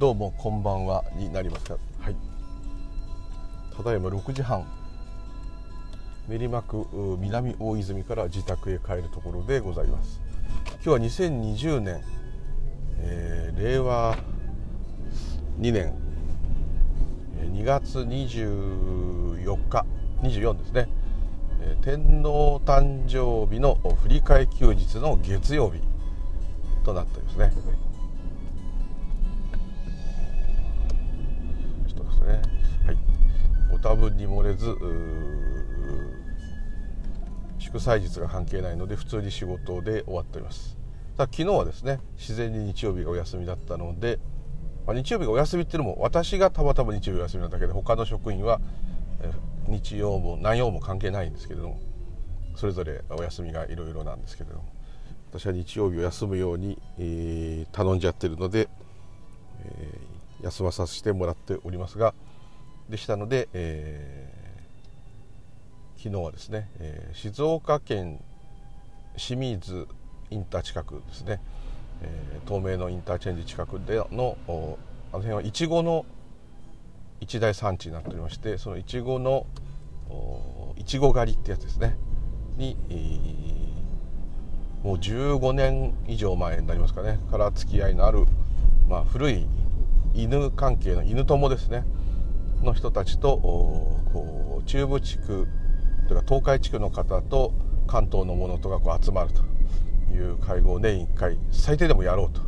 [0.00, 2.16] どうもこんばんはになりますかはい。
[3.76, 4.66] ただいま6時半
[6.28, 6.84] 練馬区
[7.20, 10.20] 南大泉から自宅へ帰るところでございます。
[10.84, 12.02] 今日は2020年、
[12.98, 14.18] えー、令和
[15.60, 15.94] 2年
[17.52, 19.86] 2月24日
[20.22, 20.88] 24ですね。
[21.82, 25.78] 天皇誕生日の振り替休日の月曜日
[26.84, 27.52] となってですね、
[33.84, 34.74] 多分に漏れず
[37.58, 40.78] 祝祭日が関係ないので普通に仕事で終わっております。
[41.18, 44.18] 昨日はですね自然に日曜日がお休みだったので、
[44.86, 48.58] まあ、日曜日がお休みっていうのも私がたまたま日曜日お休みなだけで他の職員は
[49.68, 51.80] 日曜も何曜も関係ないんですけれども
[52.56, 54.64] それぞれお休みがいろいろなんですけれども
[55.30, 58.68] 私は日曜日を休むように、えー、頼んじゃってるので、
[59.60, 62.14] えー、休まさせてもらっておりますが
[62.88, 68.22] でしたので、えー、昨日はですね、えー、静岡県
[69.16, 69.88] 清水
[70.30, 71.40] インター近くですね、
[72.02, 74.78] えー、東名のインターチェンジ近くでのあの
[75.12, 76.04] 辺はいちごの
[77.20, 79.46] 一大産地になっておりましてそのいちごの
[80.76, 81.96] いちご狩りってやつですね
[82.56, 88.26] に、えー、もう15年以上前になりますかねから付き合いのある、
[88.88, 89.46] まあ、古い
[90.14, 91.84] 犬関係の犬友ですね。
[92.64, 95.48] の人たちとこう中部地区
[96.08, 97.52] というか東海地区の方と
[97.86, 99.42] 関東の者とがこう集まると
[100.12, 102.42] いう会合を年1回最低でもやろうと。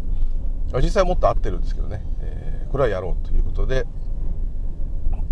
[0.80, 3.86] 実際もっと合ってるんですけどね、えー、これはやろうということで、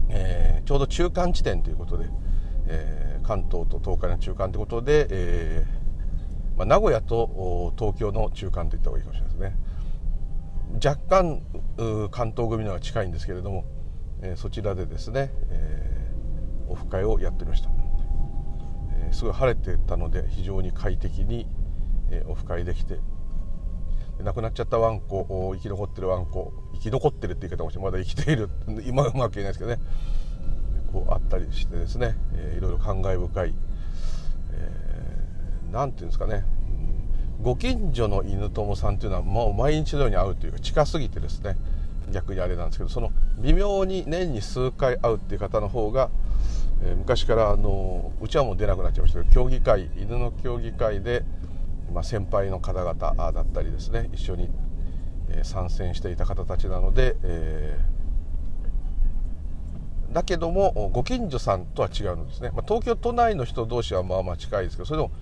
[0.08, 2.06] えー、ちょうど中間地点ということで、
[2.68, 9.56] えー、関東と東海の中間ということで、えーまあ、名古屋と東京の中間といった方がいいかもしれないですね。
[10.84, 11.42] 若干
[12.10, 13.64] 関東組のは近いんですけれども
[14.24, 16.12] えそちらでですね、え、
[16.68, 17.70] オフ会をやっておりました、
[19.08, 21.46] え、すごい晴れてたので非常に快適に、
[22.10, 22.98] えオフ会できて
[24.22, 28.48] 亡くなっちゃったワンコ生き残ってるワンコ生き残ってるって言い方もしてまだ生きている。
[28.86, 29.78] 今はうまく言えないですけどね。
[30.92, 33.54] こうあったりしてですね、えー、いろいろ感慨深い、
[34.52, 36.44] えー、ていうんですかね。
[37.42, 41.56] ご近所の犬友さんっていうのはもう毎日のように会うというか近すぎてですね。
[42.12, 46.10] 逆にあれなんですけどその微妙に年に数回会うっていう方の方が、
[46.82, 51.24] えー、昔からあのうちはもう出なくなっちゃいましたけど競技会犬の競技会で、
[51.92, 54.50] まあ、先輩の方々だったりですね一緒に、
[55.30, 65.12] えー、参戦していた方たちなので、えー、だけどもご近所さんとは違うんですね、まあ、東京都内の人同士はまあまあ近いですけどそれでも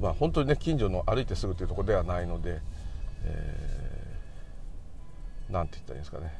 [0.00, 2.60] まあ本当にね近所の歩いてすぐというとこではないので、
[3.24, 3.71] えー
[5.52, 6.34] 何て言ったらいいんですかね。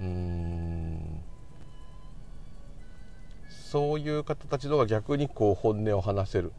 [0.00, 1.20] うん。
[3.48, 6.52] そういう方たちのが逆にこう本音を話せる。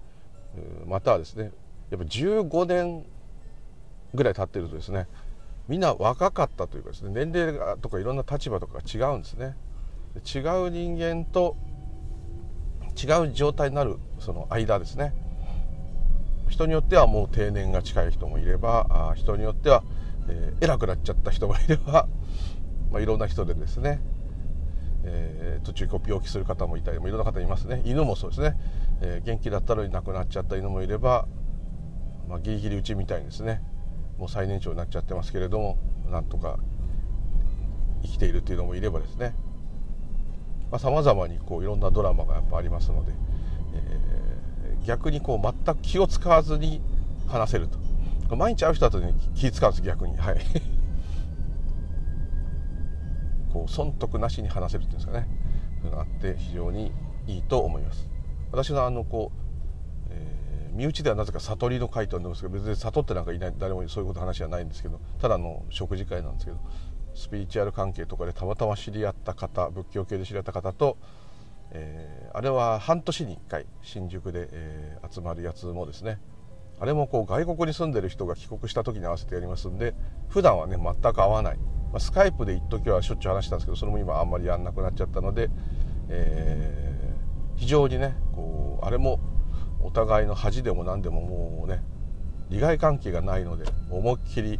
[0.88, 1.52] またはですね
[1.92, 3.06] やっぱ15年
[4.14, 5.08] ぐらい経ってるとですね
[5.68, 9.56] みんな若かったというかですね年齢とかいろんな立場とかが違うんですね。
[10.16, 11.56] 違う人間と
[12.96, 15.14] 違う状態になるその間ですね。
[16.50, 19.84] 人によってはもう定年が近い人もいれば人によっては、
[20.30, 22.08] えー、偉くなっちゃった人もいれば、
[22.92, 24.00] まあ、いろんな人でですね、
[25.04, 27.82] えー、途中病気する方もいたりもいろんな方いますね。
[27.86, 28.58] 犬もそうですね、
[29.02, 31.28] えー、元気だったのに亡くなっちゃった犬もいれば、
[32.28, 33.62] まあ、ギリギリうちみたいにですね
[34.18, 35.78] もう最年長になっちゃってますけれども
[36.12, 36.58] なんとか
[38.02, 39.34] 生きているというのもいればですね。
[40.78, 43.14] さまざ、まにこういろんなドラマがやっぱありますので、
[43.74, 44.38] えー
[44.88, 46.82] 逆にこう全く気を使わずに
[47.28, 47.78] 話せると。
[48.36, 50.18] 毎日会う人だとね気使うんです逆に。
[50.18, 50.40] はい。
[53.54, 55.28] こう損得なしに話せるっていうんですかね。
[55.82, 56.92] そういうのがあって非常に
[57.28, 58.10] いいと思います。
[58.52, 59.40] 私のあのこう、
[60.10, 66.58] えー、身内ではなぜか悟りの会と呼んでますけど別に悟ってなんかいない誰もそういうこと話はないんですけどただの食事会なんですけど
[67.14, 70.98] スピリチュアル関係とかでたまたま知り合った方仏教系で知り合った方と
[71.72, 76.20] えー、あれは半年に1回新宿で、えー、集まるやつもですね
[76.80, 79.96] あれもこう外国に住んでる人が帰国した時に合わせてやりますんで
[80.30, 85.50] 普段はね全く会わない、まあ、スカイプで一時はしょっちゅう話したんですけどそれも今あんまりやんなくなっちゃったので、
[86.10, 89.20] えー、非常にねこうあれも
[89.82, 91.84] お互いの恥でも何でももうね
[92.50, 94.60] 利害関係がないので思いっきり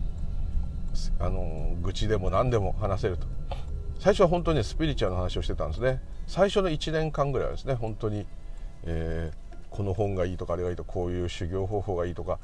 [1.20, 3.28] あの愚痴でも何でも話せると。
[4.00, 6.02] 最初は本当に、ね、スピリチュアルの話をしてたんですね。
[6.28, 8.26] 最初の1年間ぐらいはですね本当に、
[8.84, 9.47] えー、
[9.78, 12.40] この本がいいとかあれがいいとかこういう修行方法がいいとか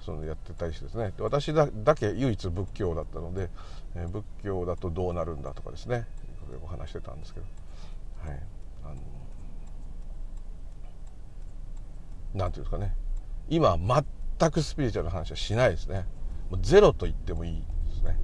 [0.00, 1.12] そのやってたりしてですね。
[1.18, 3.50] 私だけ唯一仏教だったので、
[3.94, 6.06] えー、仏教だとどうなるんだとかですね。
[6.62, 7.46] お話してたんですけど。
[8.26, 8.42] はい。
[8.84, 8.94] あの
[12.32, 12.96] なんていうんですかね。
[13.50, 16.06] 今全くスピリチュアルな話はしないですね。
[16.50, 18.18] もうゼロと言ってもいいですね、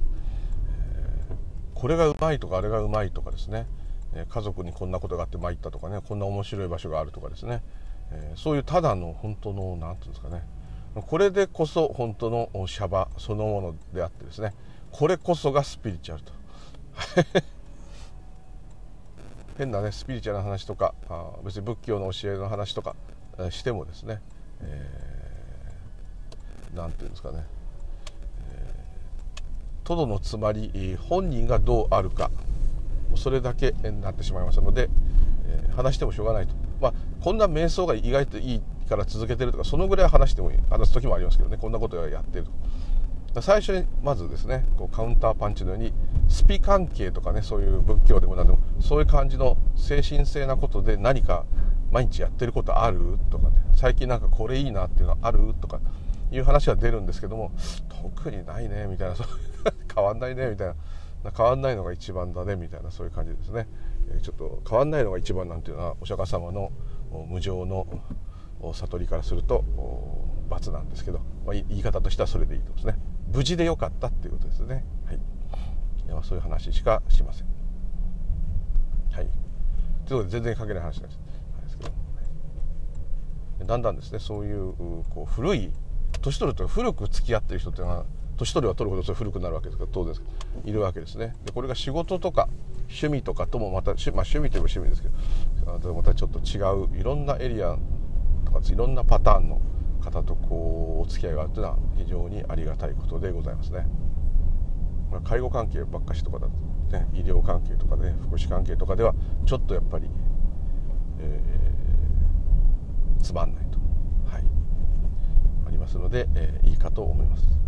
[0.68, 3.66] えー、これがうまいとかあれがうまいとかですね、
[4.26, 6.00] 家族にこんなことがあって参ったとかね。
[6.00, 7.62] こんな面白い場所があるとかですね、
[8.12, 10.42] え、そういうただの本当の何て言うんですかね。
[11.06, 14.54] これでこそ本当のシャバそのものであってですね。
[14.92, 16.32] これこそがスピリチュアルと。
[19.58, 22.94] 変なねスピリチュアルな話とかあ別に仏教の教えの話とか
[23.50, 24.20] してもですね、
[24.60, 27.44] えー、て言うんですかね、
[28.50, 32.30] えー、トドのつまり本人がどうあるか。
[33.16, 34.88] それだけになってしまいますので、
[35.46, 43.42] えー、話してもしょうがないと、まあ、こんな瞑想が意外といいから続けてるとかそのぐらい話してもいい話す時もありますけどねこんなことをやってると。
[43.42, 45.92] 最初にまずですねこうカウンターパンチのように
[46.28, 51.44] スピ関係とかねそういう仏教でも何でもそういう感じの精神性なことで何か
[51.90, 55.80] 毎日やってることあるとかね最近なんかこれいいなっていうのあるとか
[56.30, 57.50] いう話は出るんですけども
[57.88, 59.26] 特にないねみたいなそう
[59.92, 60.74] 変わんないねみたいな。
[61.32, 63.66] 変わんないのが一番だねみたいなそういう感じですね。
[64.22, 66.72] ちょっと変わんないのが一番なんていうのはお釈迦様の
[67.28, 67.86] 無常の
[68.72, 69.64] 悟りからすると
[70.48, 72.98] 罰なんですけど、まあ、言い方としてはそれでいいとですね。
[73.32, 74.84] 無事でよかったっていうことですね。
[75.06, 75.20] はい
[76.06, 77.46] いやそういう話しかしません。
[79.12, 79.28] はい。
[80.06, 81.16] ということで全然関係ない話なんで
[81.68, 81.90] すけど、
[83.58, 85.72] はい、だんだんですねそういうこう古い
[86.20, 88.04] 年取ると古く付き合ってる人っていうのは
[88.36, 90.14] 年取れば取るほどそれ古くなるわけですから当然
[90.64, 92.48] いるわけですねでこれが仕事とか
[92.88, 96.60] 趣味とかともまた、まあ、趣味といえば趣味ですけどまたちょっと違
[96.96, 97.76] ういろんなエリア
[98.44, 99.60] とかいろんなパターンの
[100.02, 103.86] 方とこうお付き合いがあるというのは非常にありがたいことでございますね。
[105.22, 106.52] 介護関係ばっかしとかだと
[106.96, 109.14] ね医療関係とかね福祉関係とかでは
[109.46, 110.08] ちょっとやっぱり、
[111.20, 113.78] えー、つまんないと、
[114.28, 114.44] はい、
[115.68, 117.63] ありますので、えー、いいかと思います。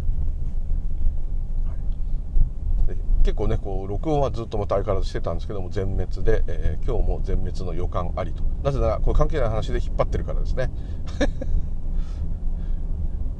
[3.26, 10.70] 結構ねこう録音はずっとまた相変わらずしてたんですけども全滅で、えー、今日も全滅の予感ありとなぜならこれ関係ない話で引っ張ってるからですね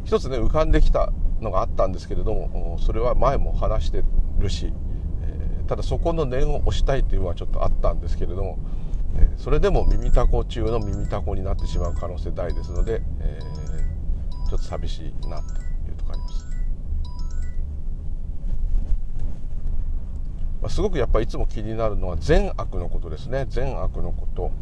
[0.03, 4.03] 一つね浮かんできたのがあったんですけれどもそれは前も話して
[4.41, 4.75] るし、
[5.23, 8.59] えー、ただそこの念を押したいというのはちょっとあったんですけれども、
[9.15, 13.39] えー、それでも耳たこ中の耳たこになってしまう可能性大ですので、え
[14.51, 15.55] ちょっと寂しいなと
[15.89, 16.56] いうところあります。
[20.63, 23.47] ま、すごくやっぱいつも気になるのは善悪のことですね。
[23.49, 24.53] 善悪のこと。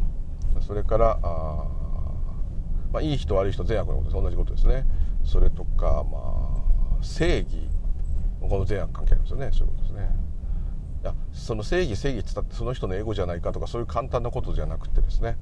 [0.61, 1.65] それからあ、
[2.91, 4.21] まあ、いい人悪い人善悪のことです。
[4.21, 4.85] 同じことですね。
[5.23, 6.63] それとか、ま
[6.99, 7.69] あ、正義。
[8.41, 9.49] この善悪関係あるんですよね。
[9.51, 10.15] そういうことですね。
[11.03, 15.37] いやその正義正義って言ったってその人のエゴじゃないかとかそういう簡単なことじゃなくてですね。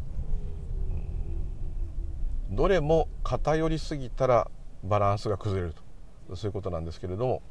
[2.50, 4.52] どれも偏りすぎたら
[4.84, 6.36] バランスが崩れると。
[6.36, 7.42] そういうことなんですけれども。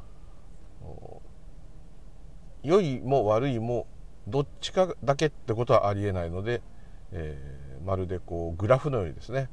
[2.63, 3.87] 良いも悪いも
[4.29, 6.63] どっちかだけってことはありえないので、
[7.11, 9.49] えー、まるでこうグラフのようにですね。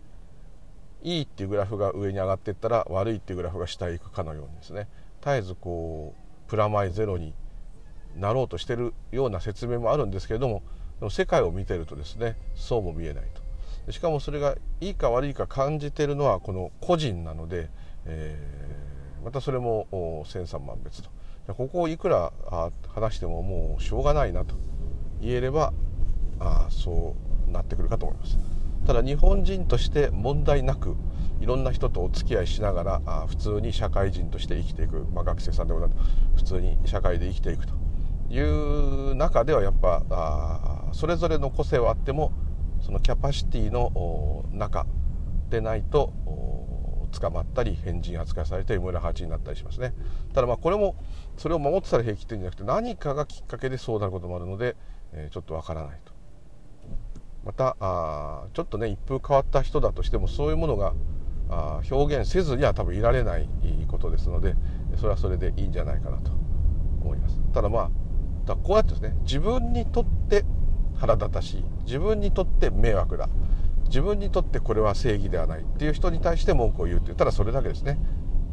[1.02, 4.88] いいっていうグラフが上に上がっていったら悪いっていうグラフが下へ行くかのようにですね。
[5.22, 7.34] 絶えずこうプラマイゼロに
[8.16, 10.64] なろうとしてるような説明もあるんですけれども
[11.10, 13.24] 世界を見てるとですねそうも見えない
[13.86, 13.92] と。
[13.92, 17.70] しかもそれがいいか悪いか感じてるのはこの個人なので、
[18.06, 21.10] えー、またそれも千差万別と。
[21.54, 22.32] ここをいくら
[22.88, 24.56] 話してももうしょうがないなと
[25.22, 25.74] 言えれば
[26.40, 27.16] あそ
[27.48, 28.38] うなってくるかと思います。
[28.86, 30.96] ただ日本人として問題なく
[31.42, 35.94] いろんな人とお付き合いしながらあ普通に社会人として生きていく、まあ、学生さんでもなく
[36.36, 37.74] 普通に社会で生きていくと
[38.30, 42.32] いう中ではやっぱあそれぞれの個性はあっても
[42.82, 44.86] そのキャパシティの中
[45.50, 46.14] でないと
[47.10, 49.94] 捕まったり変人扱いされて村八になったりしますね。
[50.34, 50.96] ただまあこれも
[51.38, 54.76] それを守ってたら平気っていうんじゃなくて何かがきっかけでそうなることもあるので、
[55.14, 56.14] え、ちょっとわからないと。
[57.46, 60.94] またあちょっとね一風変わった人だとしてもそういうものが
[61.50, 63.50] あ表現せずには多分いられない
[63.88, 64.56] ことですので
[64.98, 66.32] それはそれでいいんじゃないかなと
[67.02, 67.40] 思います。
[67.54, 67.90] ただまあ
[68.46, 70.44] だこうやってですね自分にとって
[70.98, 73.30] 腹立たしい自分にとって迷惑だ
[73.90, 78.00] 自分にとってこれは正義ではないっていう人に対して文句を言うっていうただそれだけですね。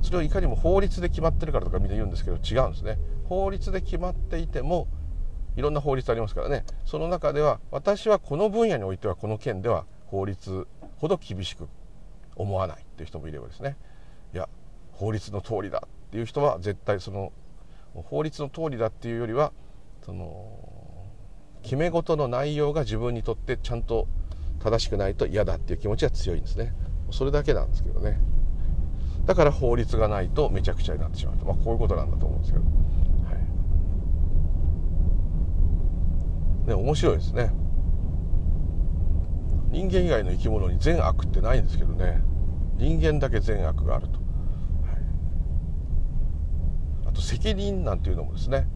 [0.02, 2.98] それをいかにも法律で決まってるからとかみんな言うんですけど違うんですね。
[3.28, 4.88] 法律で決まっていても
[5.56, 6.64] いろんな法律ありますからね。
[6.84, 10.66] その中では私はこの分野においてはこの件では法律
[10.98, 11.68] ほど厳しく
[12.34, 13.76] 思わないっていう人もいればですね。
[14.32, 14.48] いや
[14.92, 17.32] 法律の通りだっていう人は絶対その
[17.94, 19.52] 法律の通りだっていうよりは
[20.04, 20.58] その
[21.62, 24.06] 決め事の内容が自分にとってちゃんと
[24.70, 26.74] 正しくないと嫌だっていう気持ちが強いんですね。
[27.12, 28.18] それだけなんですけどね。
[29.24, 32.70] だから法律がないとめちゃくちゃになってしまうと、まあ、こういうことなんだと思うんですけど、は
[36.66, 37.52] い、ね面白いですね。
[39.70, 42.20] 人間以外の生き物に善悪ってないんですけどね。
[42.76, 44.22] 人間だけ善悪があると、はい、
[47.06, 48.66] あと責任なんていうのもですね。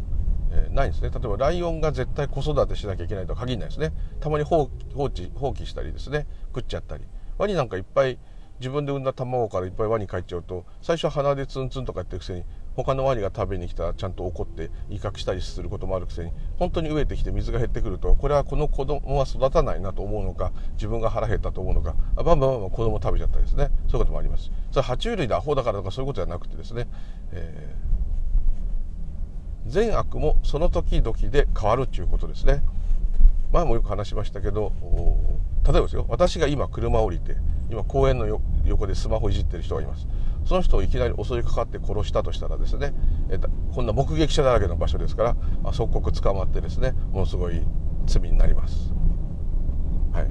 [0.50, 1.10] えー、ないんですね。
[1.10, 3.92] 例えばライオンが絶対子育てしなきゃいけないとは限らないですね。
[4.20, 6.26] たまに放置放棄したりですね。
[6.54, 7.04] 食っちゃったり。
[7.38, 8.18] ワニなんかいっぱい
[8.60, 12.44] 自分で産んだ卵からいっぱいワニ帰っちゃうと最初は鼻でツンツンとか言ってるくせに
[12.76, 23.70] 他のワニが食べに来たらちゃんと怒って威嚇したりすることもあるくせに本当に飢えてきて水が減ってくるとこれはこの子供は育たないなと思うのか自分が腹減ったと思うのかバンバンバンバン子供食べちゃったりですね。
[23.88, 24.50] そういうこともあります。
[24.70, 26.86] それは爬虫類でアホだからとかそういうことじゃなくてですね、
[27.32, 27.99] えー、
[29.66, 32.62] 善悪もその時々で変わるっていうことですね。
[33.52, 34.72] 前もよく話しましたけど
[35.64, 36.06] 例えばですよ。
[36.08, 37.36] 私が今車を降りて
[37.70, 38.26] 今公園の
[38.64, 40.06] 横でスマホいじってる人がいます。
[40.44, 42.94] その人をいきなり襲いかかって殺したとしたらですね
[43.28, 43.38] え
[43.74, 45.22] こんな目撃者だらけの場所ですか
[45.62, 47.62] ら即刻捕まってですねものすごい
[48.06, 48.92] 罪になります。
[50.12, 50.30] はい。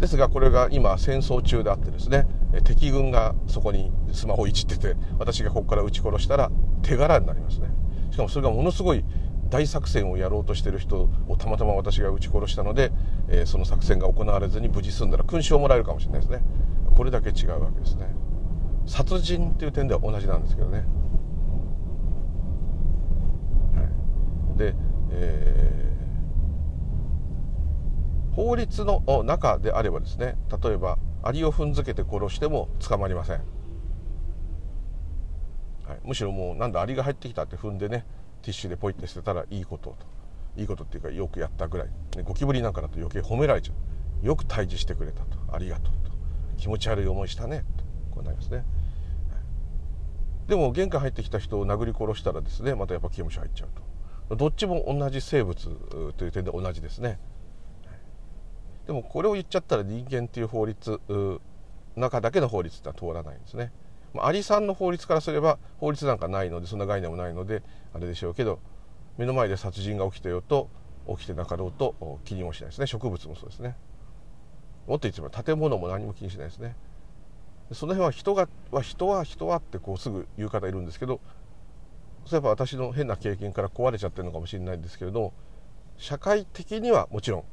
[0.00, 2.26] ですがこれが今戦争中であってですね
[2.64, 6.50] 敵軍がそこにスマホいじってて私がここから撃ち殺したら
[6.82, 7.68] 手柄になりますね。
[8.10, 9.04] しかもそれがものすごい
[9.50, 12.92] 大作戦をやろうとしてる人をたまたま私が撃ち殺したので、
[13.28, 16.42] えー、その作戦が行われずに無事済んだら勲章をもらえるかもしれないですね。
[16.96, 18.14] これだけ違うわけですね。
[18.86, 20.84] 殺人っていう点では同じなんですけどね、は
[24.56, 24.74] い、で、
[25.12, 33.42] えー、法律の中であればですね例えばアリを踏んづけて殺しても捕まりません、は
[35.94, 38.04] い、むしろもうなんだアリが入ってきたって踏んでね
[38.42, 39.96] ティッシュでポイって捨てたらいいことと。
[40.56, 41.86] いいことっていうかよくやったぐらい、
[42.16, 43.72] ね、ゴキブリなんかだと余計褒められちゃ
[44.22, 44.26] う。
[44.26, 45.38] よく退治してくれたと。
[45.52, 46.10] ありがとうと。
[46.56, 47.64] 気持ち悪い思いしたね。
[47.76, 47.84] と
[48.16, 48.64] こうなりますね。
[50.48, 53.68] でも玄関入ってきた人を殴り殺したらですねまたやっぱ刑務所入っちゃう
[54.28, 54.36] と。
[54.36, 55.54] どっちも同じ生物
[56.16, 57.20] という点で同じですね。
[58.90, 61.00] でもこれを言っちゃったら人間っていう法律
[61.94, 63.70] 中だけの法律ってのは通らないんですね。
[64.12, 67.62] まあ、アリさんの法律からすれば法律なんかないのでそんな概念もないので
[67.94, 68.58] あれでしょうけど
[69.16, 70.68] 目の前で殺人が起きてようと
[71.06, 72.88] 起きてなかろうと気にもしないですね。
[72.88, 73.76] 植物もそうですね。
[74.88, 76.74] もっと言っても建物も何も気にしないですね。
[77.70, 81.20] その辺は人がは人は人はってこうすぐ言う方いるんですけど
[82.24, 85.32] そういえば私の変な経験から壊れちゃってるのかもしれないんですけれども
[85.96, 87.44] 社会的にはもちろん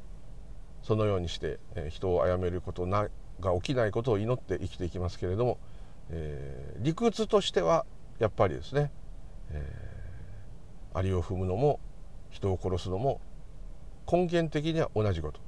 [0.82, 3.08] そのようにして、え人を殺めることな
[3.40, 5.58] が起きないことを祈って生きていきますけれども
[6.10, 7.84] えー、理屈としては
[8.18, 8.90] やっぱりですね、
[9.50, 11.80] えー、アリを踏むのも
[12.30, 13.20] 人を殺すのも
[14.10, 15.40] 根源的には同じこと。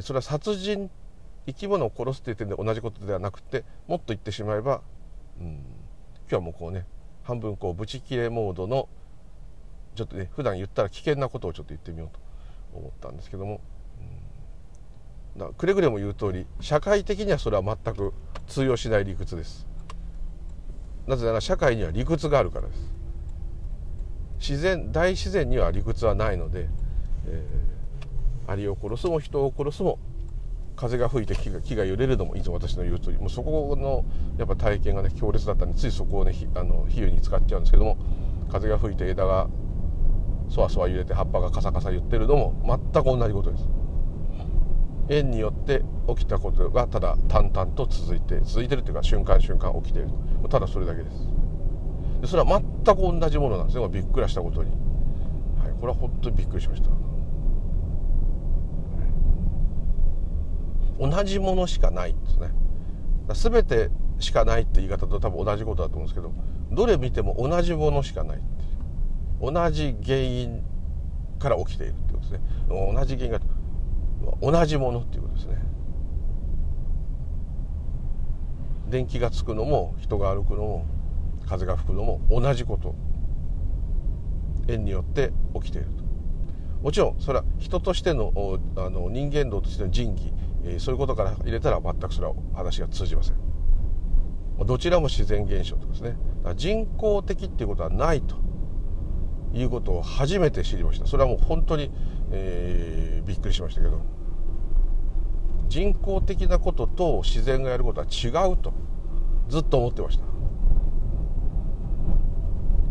[0.00, 0.90] それは殺人
[1.46, 4.80] 生き物を殺すっていう点で同じことではなくてもっと言ってしまえば、
[5.38, 5.60] うん、今
[6.30, 6.86] 日はもうこうね
[7.24, 8.88] 半分こうブチ切れモードの
[9.94, 12.20] ちょっとね普段言ったら危険なことをちょっと言ってみようと。
[12.74, 13.60] 思ったんですけども、
[15.34, 18.12] うん、だくれぐれも言う通り社会的にはそれは全く
[18.46, 19.66] 通用しない理屈です。
[21.06, 22.92] なぜなら社会には理屈があるからです。
[24.38, 26.68] 自然大自然には理屈はないので、
[27.26, 29.98] えー、アリを殺すも人を殺すも
[30.74, 33.18] 風が吹いて木が木が揺れるのもいつも私の言う通り。
[33.18, 34.04] もうそこの
[34.38, 37.96] やっぱ体験がね強烈だったんでついそこをねあの比喩に使っちゃうんですけども
[38.50, 39.48] 風が吹いて枝が
[40.52, 42.54] そわそわ揺れて葉っぱがカサカサ言ってるのも
[42.92, 43.64] 全く同じことです。
[45.08, 50.10] 縁によって起きたことがただ淡々と続いて続いてるというか瞬間瞬間起きている
[50.50, 51.26] ただそれだけです。
[52.20, 53.88] でそれは全く同じものなんですね。
[53.88, 54.76] びっくりしたことに、は
[55.68, 56.90] い、これは本当にびっくりしました、
[61.00, 62.50] 同じものしかないですね。
[63.32, 66.32] 全てしかないって言い方と多分同じことだと思うんですけど
[66.70, 68.42] どれ見ても同じものしかない
[69.42, 70.62] 同じ原因
[71.40, 72.40] から起きているってことですね。
[72.68, 73.40] 同じ原因が
[74.40, 75.56] 同じものっていうことですね。
[78.88, 80.86] 電気がつくのも人が歩くのも
[81.46, 82.94] 風が吹くのも同じこと。
[84.68, 86.04] 縁によって起きていると。
[86.82, 88.32] もちろんそれは人としての
[88.76, 90.32] あの人間道としての仁義、
[90.64, 93.36] え、そういうことから入れたら全くそれは話が通じません。
[94.64, 96.16] どちらも自然現象とですね。
[96.54, 98.36] 人工的っていうことはないと。
[99.54, 101.06] いうことを初めて知りました。
[101.06, 101.90] それはもう本当に、
[102.30, 104.00] えー、びっくりしましたけど。
[105.72, 108.74] 人工的なことと自然がやることは違うと
[109.48, 110.24] ずっと思ってました。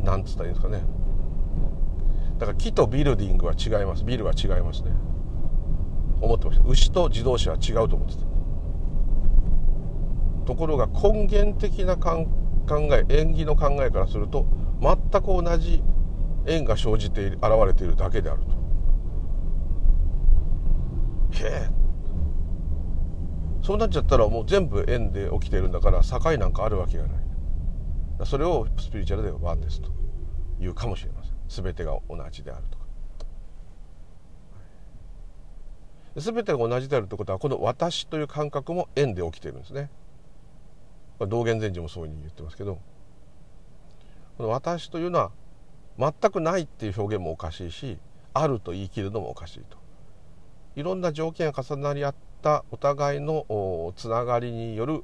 [0.04, 0.82] なんつったらいいんですかね。
[2.40, 4.04] だから木とビルディングは違います。
[4.04, 4.94] ビルは違いますね。
[6.22, 6.68] 思ってました。
[6.68, 8.22] 牛と自動車は違うと思ってた。
[10.48, 12.26] ところが根源的な考
[12.94, 14.48] え縁起の考えからすると
[14.82, 15.84] 全く同じ
[16.46, 18.52] 縁が生じて現れているだけであると。
[21.46, 21.70] へえ。
[23.64, 27.22] そうなっちゃったらもう全部縁で起きているんだから境なんかあるわけがない。
[28.26, 29.90] それをスピリチュアルではワンですと
[30.60, 31.64] いうかもしれません。
[31.64, 32.86] 全てが同じであるとか。
[36.18, 39.90] 全てが同じであるということはこの私という感覚も縁で起きているんですね。
[41.20, 42.80] 道元禅師もそういうふうに言ってますけど。
[44.38, 45.32] この私というのは
[45.98, 48.00] 全くないっていう表現もおかしいし
[48.34, 49.78] あると言い切るのもおかしいと。
[50.76, 55.04] いろんな条件が重なり合ったお互いのつながりによる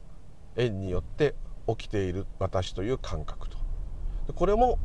[0.55, 1.35] 縁によって
[1.67, 3.57] 起きている私という感覚と。
[4.33, 4.79] これも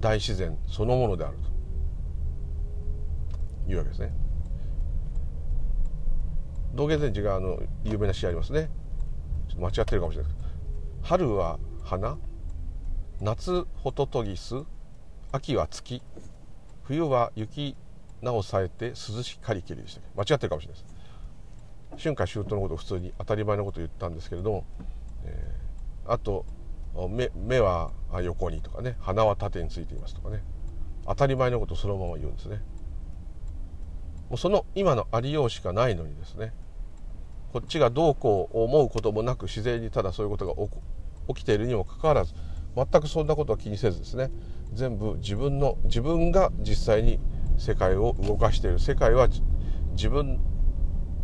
[0.00, 1.50] 大自然そのものであると。
[3.70, 4.12] いうわけですね。
[6.74, 8.70] 道元禅師があの有名な詩ありますね。
[9.48, 10.32] ちょっと間違ってるかもしれない
[11.02, 12.16] 春は花
[13.20, 14.64] 夏ホトトギス
[15.32, 16.02] 秋は月。
[16.82, 17.76] 冬は雪
[18.20, 20.88] 名をさえて涼しかりきりでした間違ってるかもしれないで
[21.96, 22.02] す。
[22.02, 24.64] 春夏秋冬のことを普通に当たり前のことを言ったんですけれども、
[25.24, 26.44] えー、あと
[27.08, 30.42] 目目は横にとかね鼻は縦についていますとかね。
[31.06, 32.60] 当たり前のことをそのまま言うんですね。
[34.30, 36.52] もうその今のありようしかないのにですね
[37.52, 40.54] こっちがどうこう思うこともなく自然にただそういうことが
[41.34, 42.34] 起きているにもかかわらず
[42.76, 44.30] 全くそんなことは気にせずですね
[44.72, 47.18] 全部自分の自分が実際に
[47.58, 49.28] 世界を動かしている世界は
[49.92, 50.40] 自分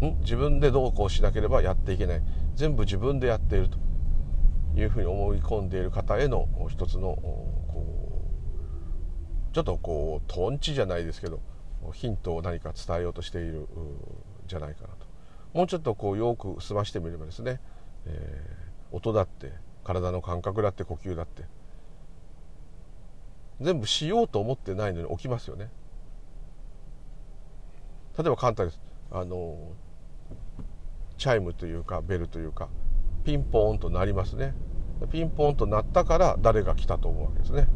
[0.02, 0.18] ん？
[0.20, 2.22] 自分でどうこうしなければやっていけない。
[2.54, 3.78] 全部自分でやっていると
[4.74, 7.16] いうふうに思い込んでいる方への一つの
[7.68, 8.28] こ
[9.52, 11.40] うちょっとこうとんちじゃないですけど
[11.92, 13.68] ヒントを何か伝えようとしているん
[14.46, 15.06] じゃないかなと。
[15.54, 17.60] もうちょっとこうよく済ましてみればですね、
[18.04, 19.52] えー、音だって
[19.84, 21.44] 体の感覚だって呼吸だって
[23.60, 25.70] 全部しようと思ってないのに起きますよね。
[28.18, 28.80] 例えば簡単です。
[29.10, 29.56] あの
[31.16, 32.68] チャイムというかベルというか
[33.24, 34.54] ピンポーンと鳴りますね。
[35.10, 37.68] ピンポーンと鳴ったから誰が来たと思うわけですね。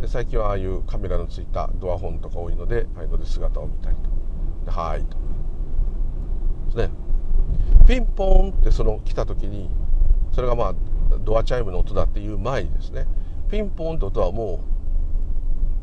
[0.00, 3.96] で最近はああいうカメラのついたドアホンとか多いのでああいうので姿を見たり
[4.66, 4.70] と。
[4.70, 5.16] はいと。
[6.66, 6.90] ですね。
[7.86, 9.70] ピンポーンってその来た時に
[10.32, 10.74] それがまあ
[11.24, 13.06] ドアチャイムの音だっていう前にですね
[13.50, 14.60] ピンポンって音はも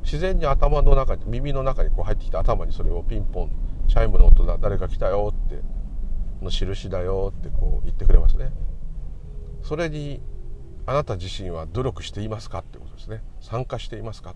[0.02, 3.52] う自然に頭の中に耳の中にこう入ってきて頭にそれをピンポン
[3.90, 5.62] チャイムの音だ誰か来たよって
[6.42, 8.52] の印だよってこう言ってくれますね。
[9.64, 10.22] それに
[10.86, 13.22] あなた自身は努力していますかってことですね。
[13.42, 14.34] 参加していますか？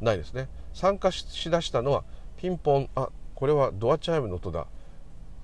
[0.00, 0.48] ないですね。
[0.72, 2.02] 参加しだしたのは
[2.36, 4.66] ピンポンあこれはドアチャイムの音だ。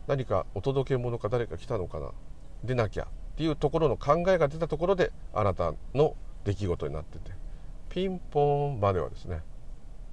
[0.09, 2.11] 何かお届け物か誰か来たのかな？
[2.65, 7.41] 出なきゃっていうところの考えが出たところであなたの出来事になってて。
[7.91, 9.43] ピンポンまではですね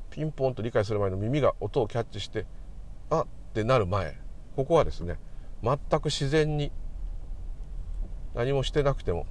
[0.09, 2.45] ピンポンと理解する前の耳が音をキャッチして
[3.09, 4.17] あってなる前
[4.55, 5.19] ここはですね
[5.63, 6.71] 全く自然に
[8.33, 9.27] 何もしてなくても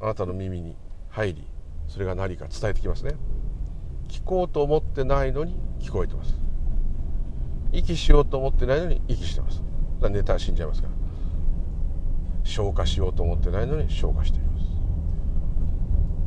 [0.00, 0.76] あなたの耳に
[1.08, 1.46] 入り
[1.88, 3.12] それが何か伝えてきますね。
[4.08, 6.34] 聞こうと思ってないのに聞こえてます。
[7.72, 9.62] 息しようと思ってないのに息してます。
[10.00, 10.94] だ寝たら死んじゃいますから。
[12.44, 14.45] 消化しようと思ってないのに消化しています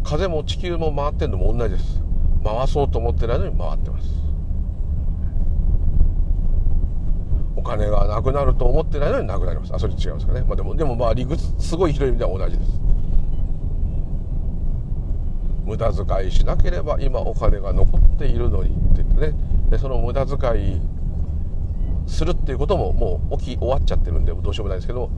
[0.09, 2.01] 風も地球も回ってるのも同じです。
[2.43, 4.07] 回そうと思ってないのに回ってます。
[7.55, 9.75] お金がなくなると思ってないのになくなります。
[9.75, 12.71] あそれ違いますかね、まあ、でもでもまあ理屈すごい広い意味では同じです。
[15.63, 19.33] 無駄遣いしなければ今お金が残っているのにって言ってね。
[19.69, 20.81] でその無駄遣い
[22.07, 25.11] するっていうことももう起き終わっちゃってるんでどうしようもないですけど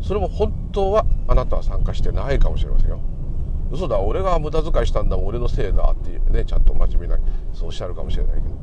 [0.00, 2.98] それも本当はあなたは参加してないかもしれませんよ
[3.70, 7.18] 嘘だ俺が無駄遣いしたんだ俺のせいだっていうねちゃんと真面目な
[7.52, 8.56] そうおっしゃるかもしれないけど。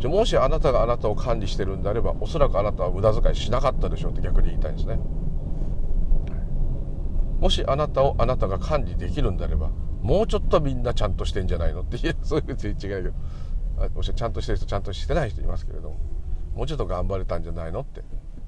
[0.00, 4.98] じゃもしあなたがあなたを管理してるんであればおそらくあなたは無駄遣いしなかったでしょうって逆に言いたいんですね。
[7.38, 13.14] もしあなたをあなたが管理できるんであればもうちょっとみんなちゃんとしてんじゃないのっていう そういうふうに言っちゃいけど。
[13.94, 15.96] もしちゃんとしてる人ちゃんとしてない人いますけれども
[16.54, 18.02] もうちょっと頑張れたんじゃないのって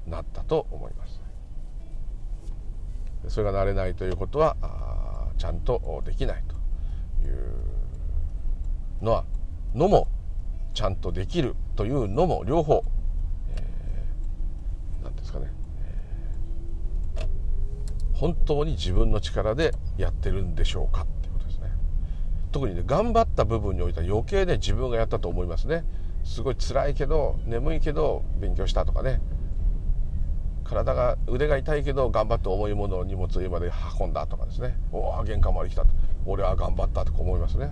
[0.07, 1.21] なったと思います。
[3.27, 4.55] それが慣れないということは
[5.37, 6.55] ちゃんとできないと
[7.25, 9.25] いうのは
[9.73, 10.07] のも
[10.73, 12.83] ちゃんとできるというのも両方
[15.03, 15.51] 何、えー、ですかね、
[17.17, 17.27] え
[18.13, 21.71] 本当に自分の力でやってるんでしょうかっていうことですね。
[22.51, 25.83] 特にね頑張った部分においては余計ね自分がやったと思いますね。
[26.23, 29.21] すごい辛いけど眠いけど勉強したとかね。
[30.65, 35.89] 体が腕が痛いけど頑張って重いものを荷物を家まで運んだとかですねおお玄関まで来たと
[36.25, 37.69] 俺は頑張ったとか思いますね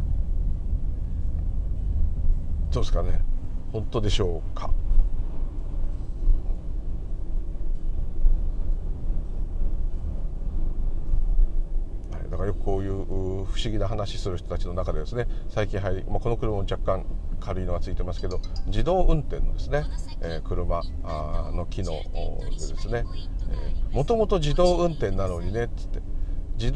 [2.72, 3.20] どうですかね
[3.72, 4.72] 本当でしょうか
[12.30, 17.06] だからよくこういう不思議な話する人たちの中でですね最近入り、まあ、この車も若干
[17.44, 19.84] 軽いのがついてますけど自動運転のですね、
[20.22, 20.82] えー、車
[21.52, 23.04] の機能でですね
[23.92, 26.02] もともと自動運転なのにねっつって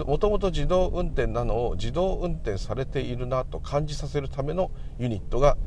[0.04, 5.58] もともと自動運転なのを自動運転されているなと感じさせるためのユニットが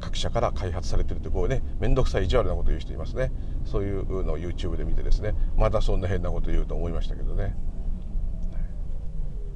[0.00, 3.30] 各社から開発されてるってこうね面倒くさい意地悪なこと言う人いますね。
[3.66, 7.54] そういうのを YouTube で見てですねまだそんな変なこと言うと思いましたけどね。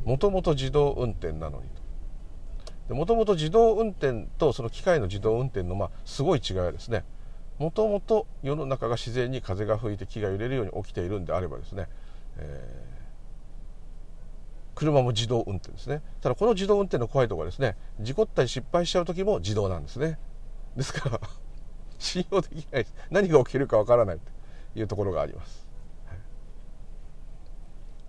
[0.05, 1.84] もともと自動運転なのにと。
[2.88, 7.05] もともと自動運転とその機械の自動運転のまあすごい違いはですね
[7.59, 11.88] もともと世の中が自然に風が吹いて木が揺れるように起きているんであればですね、
[12.37, 16.03] えー、車も自動運転ですね。
[16.20, 20.18] ただこの自動運転の怖いところはですね事故ったり失敗しちゃう時も自動なんですね。
[20.77, 21.20] ですから
[21.99, 25.64] 信用できない何が起きるかわからないというところがあります、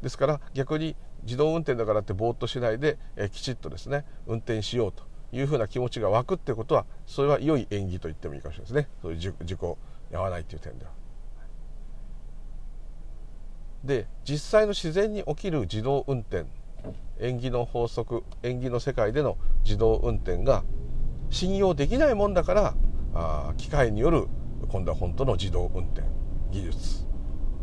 [0.01, 8.89] ですから逆に自動運転だからってぼーっとしないで、えきちっとですね運転しようというふうな気持ちが湧くってことはそれは良い演技と言ってもいいかもしれないですね。
[9.01, 9.77] そういう事故
[10.09, 10.91] に合わないという点では。
[13.83, 16.45] で実際の自然に起きる自動運転
[17.19, 20.63] 縁起の法則縁起の世界での自動運転が
[21.29, 22.75] 信用できないもんだから
[23.13, 24.27] あ機械による
[24.69, 26.01] 今度は本当の自動運転
[26.51, 27.05] 技術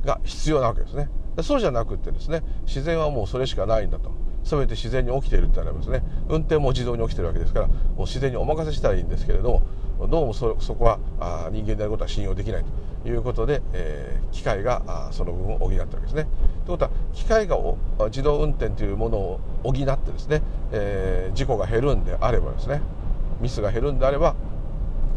[0.04, 1.08] が必要なわけですね。
[1.40, 4.12] そうじゃなくてですね自然はもうそれしかないんだと
[4.44, 9.62] 全て自然に起きているってなりますね運転も自動に起きてるわけですからもう自然にお任せしたらいいんですけれど
[9.98, 12.64] もどうもそこはあ人間であることは信用できない
[13.02, 16.26] ということで、えー、機械があその分を補ったわけですね。
[16.64, 17.56] ということは機械が
[18.06, 20.42] 自動運転というものを補ってですね、
[20.72, 22.80] えー、事故が減るんであればですね
[23.40, 24.34] ミスが減るんであれば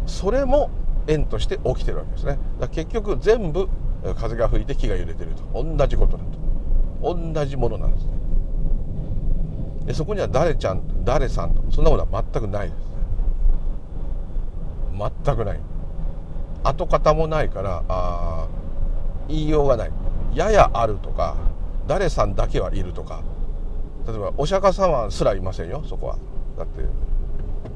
[0.06, 0.70] それも
[1.08, 2.38] 縁として起きてるわけですね。
[2.60, 3.70] だ結局全部
[4.14, 5.64] 風が吹いて木が揺れてると。
[5.64, 7.16] 同じことだと。
[7.16, 8.12] 同じものなんですね。
[9.86, 11.64] でそこには誰ちゃん誰さんと。
[11.72, 12.80] そんなものは全くないです。
[15.26, 15.60] 全くない。
[16.64, 18.48] 跡形もないからあ
[19.28, 19.92] 言いようがない。
[20.34, 21.38] ややあるとか
[21.88, 23.24] 誰さんだけはいるとか。
[24.08, 26.18] 例えばお釈迦様すらいませんよそこは。
[26.58, 26.84] だって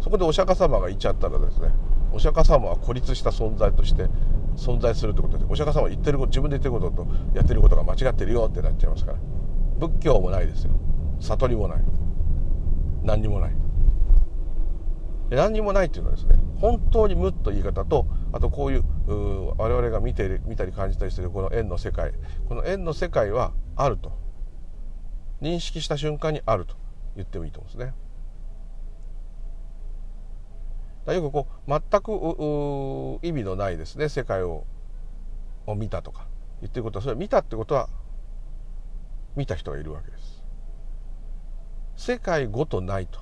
[0.02, 1.70] そこでお釈迦様がいちゃったらですね
[2.14, 4.08] お釈迦様は孤立した存在として
[4.60, 9.18] 存在するってことでお釈迦様は言ってること自分で言ってることとやってることが間違ってるよってなっちゃいますから。
[9.80, 10.72] 仏教もないですよ。
[11.22, 11.84] 悟りもない。
[13.04, 13.56] 何にもない。
[15.30, 18.84] 何にもないっていうのはですね本当に無と言い方とあとこういう
[19.58, 22.14] 我々が見て見たり感じたりしているこの円の世界。
[22.48, 24.12] この円の世界はあると。
[25.42, 26.76] 認識した瞬間にあると
[27.16, 27.94] 言ってもいいと思うんですね。
[31.14, 34.66] よくこう全く意味のないですね世界を
[35.66, 36.28] を見たとか
[36.62, 37.90] 言ってることはそれは見たってことは
[39.36, 40.44] 見た人がいるわけです。
[41.96, 43.20] 世界ごとないと。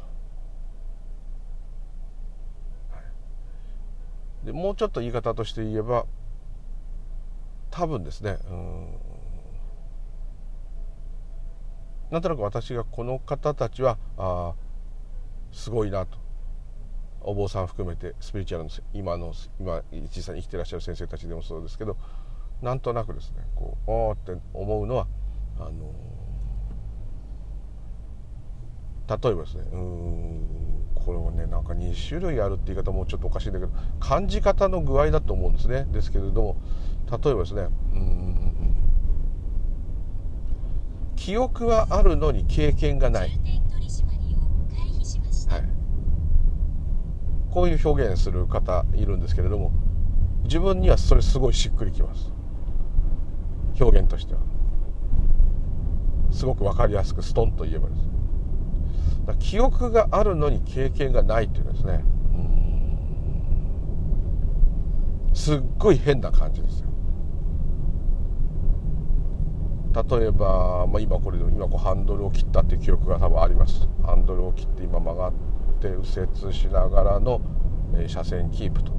[4.43, 6.05] でもうちょっと言い方として言えば
[7.69, 8.87] 多分ですねうん
[12.11, 14.53] なんとなく私がこの方たちはあ
[15.51, 16.17] すごいなと
[17.27, 21.97] お坊さん含めてスピリチュアルの今の今実際に生きてらっしゃる先生たちでもそうですけど
[22.61, 25.07] なんとなくですねこうおーって思うのは
[25.59, 25.93] あの
[29.09, 30.47] 例えばですねうん
[30.95, 35.85] これもねなんか2種類あるって言い方もちょっとおかしいんだけど感じ方の具合だと思うんですね。
[35.91, 36.55] ですけれども
[37.11, 38.37] 例えばですねうん
[41.17, 43.31] 記憶はあるのに経験がない。
[47.57, 49.71] こういう表現する方いるんですけれども
[50.43, 52.31] 自分にはそれすごいしっくりきます。
[53.81, 54.41] 表現としては。
[56.29, 59.49] すごく分かりやすくストンと言えばです。
[59.49, 62.05] 記憶があるのに経験がないっていうですね。
[65.33, 66.87] すっごい変な感じですよ。
[70.19, 73.89] 例えば、まあ、今これ今こうハンドルを切ったっていう記憶が多分あります。
[74.03, 77.41] ハンドルを切って今曲がってって右折しながらの、
[77.95, 78.91] え車線キープと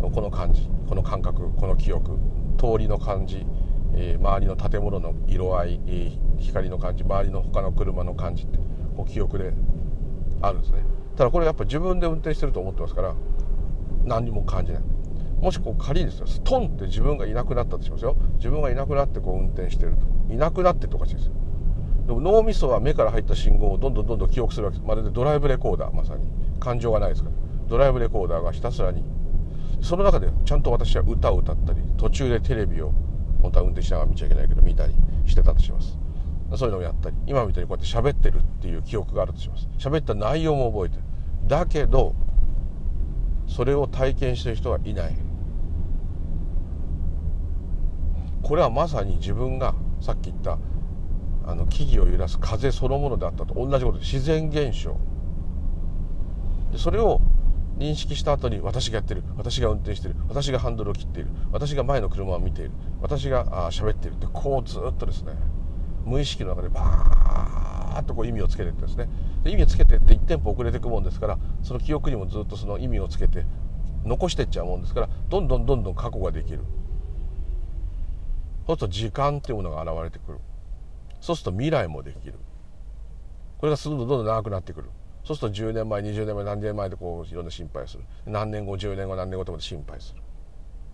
[0.00, 2.18] この感じこの感覚この記憶
[2.58, 3.46] 通りの感じ
[3.96, 5.80] え、周りの建物の色合い、
[6.38, 8.58] 光の感じ周りの他の車の感じって
[8.96, 9.52] こう記憶で
[10.42, 10.84] あるんですね。
[11.16, 13.14] ただこれやっぱ自分で運転してると思ってますから
[14.04, 14.82] 何にも感じない。
[15.40, 18.16] もしこう仮にですよストンって自分がいなくなったとしますよ。
[18.36, 20.34] 自分がいなくなってこう運転してると。
[20.34, 21.32] いなくなってとかしいですよ。
[22.06, 24.78] でも脳みそは目から入った信号をどんどんどんどん記憶するわけ。
[24.78, 26.26] ですまるでドライブレコーダーまさに。
[26.60, 27.34] 感情がないですから。
[27.68, 29.04] ドライブレコーダーがひたすらに。
[29.80, 32.92] その中でちゃんと私は歌を歌ったり途中でテレビを
[33.42, 34.94] 本当は運転しながら見ちゃいけないけど見たり
[35.26, 35.98] してたとします。
[36.56, 39.68] そういうのをやったり今みたいにこうやって喋ってるっていう記憶があるとします。
[39.78, 41.02] 喋った内容も覚えてる。
[41.48, 42.14] だけど
[43.46, 45.16] それを体験してる人はいない。
[48.42, 50.58] これはまさに自分がさっき言った
[51.46, 54.96] あの木々を揺らす風そのものであったと同じことで自然現象。
[56.72, 57.20] でそれを
[57.78, 64.14] 認識した後に私がやってる私が運転してる私がハンドルを切っている私が前の車を見ている私が喋っている。
[64.14, 65.32] ってこうずっとですね
[66.04, 69.08] 無意識の中でバーッとこう意味をつけていってですね。
[69.42, 73.44] で意味をつけてって1テンポ遅れていくもんですからその記憶にもずっとその意味をつけて
[74.04, 76.60] 残していっちゃうもんですからどんどんどんどん過去ができる。
[78.66, 80.38] そうすると時間っていうものが現れてくる。
[81.24, 82.34] そうすると未来もできる。
[83.56, 84.90] これがどんどんどんどん長くなってくる。
[85.24, 88.04] そうすると10年前20年前何年前でこういろんな心配する。
[88.26, 90.20] 何年後10年後何年後とかで心配する。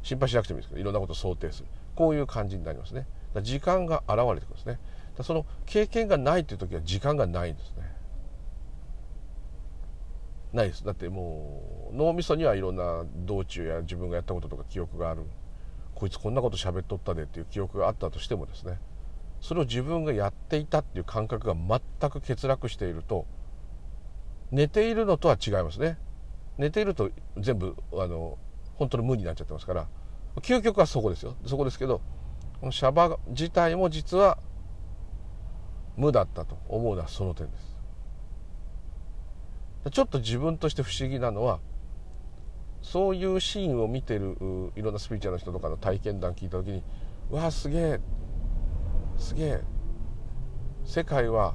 [0.05, 1.69] 心配しなくてもいいですけどいろんなことを想定する。
[1.97, 3.09] こういう感じになりますね。
[3.43, 4.79] 時間が現れてくるんですね。
[5.23, 7.93] その経験がないという時は時間がないんですね。
[10.53, 10.85] ないです。
[10.85, 15.25] だってもう脳みそにはいろんな道中や自分がやったこととか記憶がある。
[15.97, 18.79] こいつこんなこと喋っとったでっていう記憶があったとしてもですね。
[19.40, 23.26] それを自分がやっていたっていう感覚が全く欠落していると
[24.50, 25.98] 寝ているのとは違いますね。
[26.59, 28.37] 寝ていると全部あの
[28.74, 29.88] 本当に無になっちゃってますから
[30.37, 31.37] 究極はそこですよ。
[31.46, 32.00] そこですけど
[32.61, 34.38] このシャバ自体も実は
[35.96, 37.70] 無だったと思うのはその点です。
[39.90, 41.59] ちょっと自分として不思議なのは
[42.83, 44.37] そういうシーンを見てる
[44.76, 46.83] いろんなスピーチャーの人とかの体験談聞いた時に
[47.31, 48.00] 「うわすげえ
[49.20, 49.61] すげえ。
[50.85, 51.54] 世界は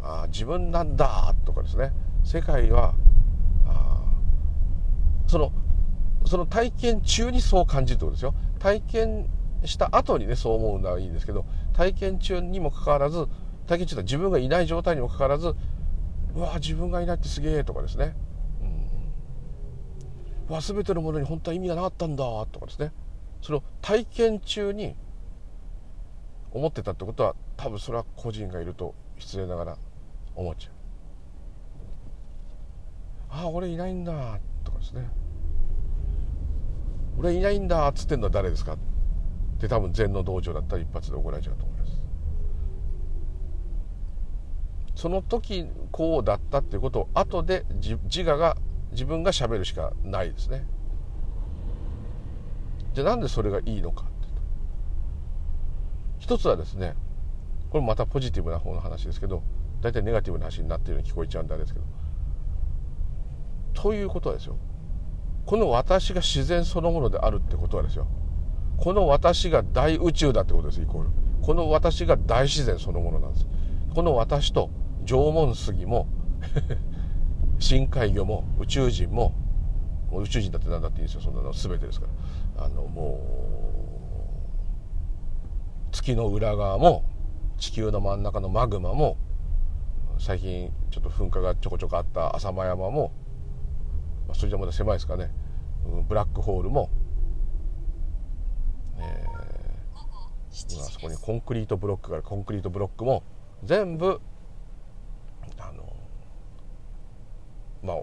[0.00, 1.92] あ自分なんだ」とかですね。
[2.22, 2.94] 世界は
[3.66, 4.04] あ
[5.26, 5.52] その
[6.24, 8.34] その体験中にそう感じるってことですよ。
[8.58, 9.28] 体験
[9.64, 13.26] した後にねそう思うのはいいんですけど体験中にもかかわらず
[13.66, 15.54] 体験中は自分がいない状態にもかかわらず
[16.34, 18.14] うわ自分がいないってすげえとかですね、
[20.48, 22.92] うん、わ全てのものに本当は意味がなかったんだとかですね。
[23.42, 24.96] その体験中に
[26.54, 29.78] 思ってたってことは多分それは個人がいると失礼ながら
[30.36, 30.72] 思っちゃう。
[33.30, 35.10] ああ俺いないんだとかですね。
[37.18, 38.76] 俺いないんだっつってんのは誰ですか
[39.58, 42.02] で多分禅の道場だったら一発で怒られちゃうと思います。
[44.94, 48.56] その時こうだったっていうことを後で自我が
[48.92, 50.64] 自分がしゃべるしかないですね。
[52.94, 54.13] じゃあなんでそれがいいのか。
[56.18, 56.94] 一つはですね
[57.70, 59.42] これまたポジティブな方の話ですけど
[59.82, 61.84] 大体ネガティブな話になっているように聞こえちゃうんであれですけど。
[63.74, 64.56] ということはですよ
[65.44, 68.06] この私が自然そのものであるってことはですよ
[68.76, 71.10] この私が大宇宙だってことですイコール。
[71.42, 73.46] この私が大自然そのものなんです。
[73.94, 74.70] この私と
[75.04, 76.08] 縄文杉も
[77.58, 79.32] 深海魚も宇宙人も
[80.12, 81.20] 宇宙人だって何だっていいんですよ。
[81.20, 82.06] そんなの全てですか
[82.56, 82.64] ら。
[82.64, 83.20] あのも
[83.60, 83.63] う
[85.94, 87.04] 月の裏側も
[87.56, 89.16] 地球の真ん中のマグマも
[90.18, 93.12] 最近ちょっと噴火がちょこちょこあった浅間山も、
[94.26, 95.30] まあ、それじゃまだ狭いですかね、
[95.86, 96.90] うん、ブラックホールも
[98.98, 102.22] えー、今そこにコンクリートブロックがある。
[102.24, 103.22] コンクリートブロックも
[103.62, 104.20] 全部
[105.58, 105.92] あの
[107.82, 107.96] まあ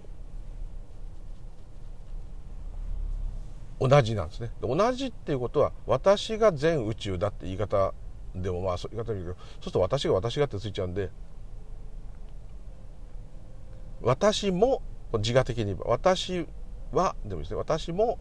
[3.81, 4.51] 同じなんですね。
[4.61, 7.95] 同じっていうことは私が全宇宙だって言い方
[8.35, 11.09] でもまあそう言い方だけどそうすると私が私がってついちゃうんで
[14.03, 14.83] 私も
[15.17, 16.45] 自我的に言えば私
[16.91, 17.57] はでもですね。
[17.57, 18.19] 私も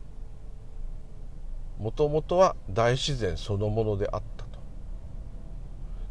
[1.78, 4.58] もともとは大自然そのものであったと。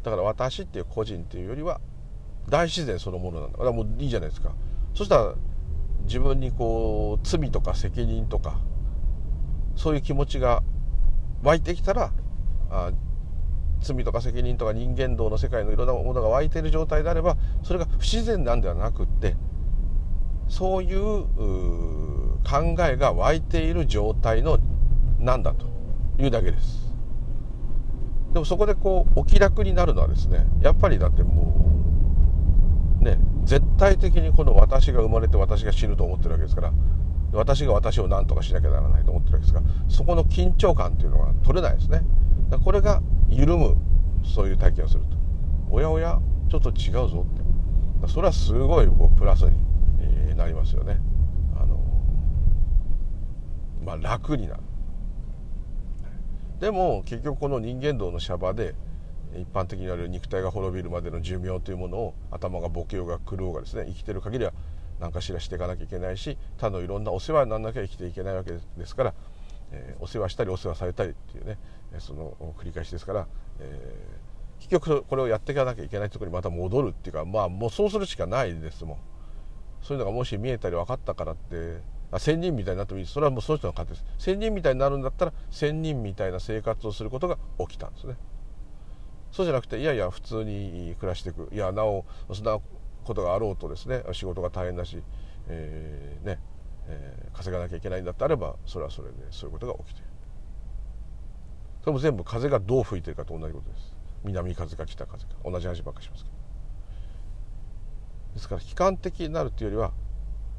[0.04, 1.80] だから私っていう個人っていうよりは
[2.48, 4.52] 大自然そのものなんだからもういいじゃないですか。
[4.94, 5.34] そしたら
[6.04, 8.58] 自分にこう罪とか責任とか
[9.80, 10.62] そういう気持ちが
[11.42, 12.12] 湧いてきたら
[12.70, 12.92] あ
[13.80, 19.36] 罪とか責任とか人間道の世界のいろんなものが湧いている状態であればそれが不自然なんではなくって
[20.50, 21.24] そういう
[22.44, 24.58] 考えが湧いている状態の
[25.18, 25.66] なんだと
[26.18, 26.92] いうだけです。
[28.34, 31.54] でもそこでこうお気楽になるのはですねやっぱりだっても
[33.00, 36.72] うね絶対的にこの私が生まれて私が死ぬと思ってるわけですから
[37.32, 42.02] 私が私を何とかしなきゃならないと思ってるわけですがそこの緊張感っていうのが取れないですね。
[42.64, 43.76] これが緩む
[44.24, 45.06] そういう体験をすると。
[45.70, 47.26] おやおやちょっと違うぞ
[48.00, 48.08] って。
[48.08, 49.56] それはすごいこうプラスに、
[50.36, 50.98] なりますよね。
[51.54, 51.78] あの
[53.84, 54.62] まあ楽になる。
[56.60, 58.74] でも結局この人間道のシャバで
[59.34, 64.52] 一般的に言われる肉体が滅びるまでの寿命というものを頭がボケようが狂おうがですね生きてる限りは
[65.00, 69.14] 何かしらしていかなきゃいけないし他のいろんなお世話にならなきゃ生きていけないわけですから、
[69.72, 71.58] えー、お世話したりお世話されたりっていうね
[71.98, 73.26] その繰り返しですから、
[73.58, 78.98] えー、結局これをやっていかなきゃいけないところにまた戻るっていうかまあもうそうするしかないですもん。
[79.82, 81.78] そういうのがもし見えたり分かったからって
[82.12, 83.04] あ仙人みたいになってもいい。
[83.04, 84.04] ですそれはもうその人の勝手です。
[84.18, 88.16] 仙人みたいになるんだったら仙人みたいな生活をすることが起きたんですね。
[89.32, 91.48] そうじゃなくていやいや普通に暮らしていく。
[91.52, 92.58] いやなおそんな
[93.04, 95.02] ことがあろうとですね仕事が大変だし、
[95.48, 96.38] えー、ね、
[96.86, 100.10] えー、稼がなきゃいけないんだってあればそれはそれでそういうことが起きている。
[101.80, 103.96] それも全部風がどう吹いてるかと同じことです。
[104.22, 106.36] 南風か北風か同じ話ばっかしますけど。
[108.34, 109.92] ですから悲観的になるというよりは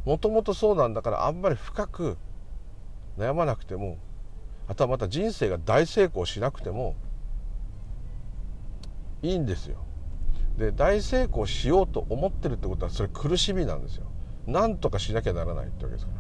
[0.03, 2.17] もともとそうなんだからあんまり深く
[3.17, 3.97] 悩まなくても
[4.67, 6.95] あとはまた人生が大成功しなくても
[9.21, 9.85] いいんですよ。
[10.61, 14.05] で大成功しようと思ってるってことはそれ苦しみなんですよ。
[14.47, 16.11] なんとかしなきゃならないってわけですか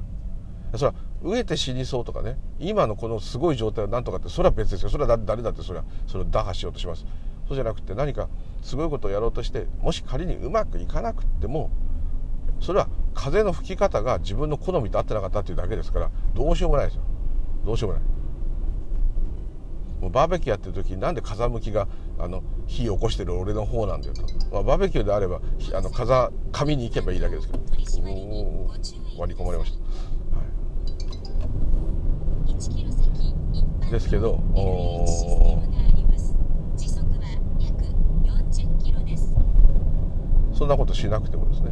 [0.71, 0.77] ら。
[0.77, 2.37] それは飢えて死にそうとかね。
[2.59, 4.89] 今のこのすごい状態をなんとかってそれは別ですよ。
[4.89, 7.05] それは誰だってそれはそれを打破しようとします。
[7.47, 8.29] そうじゃなくて何か
[8.61, 11.69] すごいことをやろうとしてもし仮にうまくいかなくっても
[12.59, 17.03] それは風の吹き方が自分の好みと合ってなかったっていうだけですからどうしようもないですよ。
[17.65, 18.03] どうしようもない。
[20.01, 21.87] もうバーベキューやってる時になんで風向きが
[22.21, 25.41] あの火を起こしてる俺の方なんだよと、まあ、バーベキューであれば
[25.73, 27.61] あの風上に行けばいいだけですけど。
[29.17, 29.79] 割り込まれました、
[30.37, 30.43] は
[33.87, 34.41] い、ですけど
[40.53, 41.71] そんなことしなくてもですね。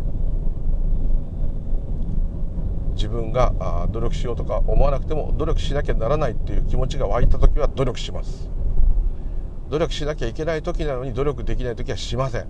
[2.96, 8.50] 自分が努力しようとか思わなくても努力しなきゃならないっていう気持ちが湧いた時は努力します。
[9.70, 12.48] 努力しなきゃいけない時なのに努力できない時はしません。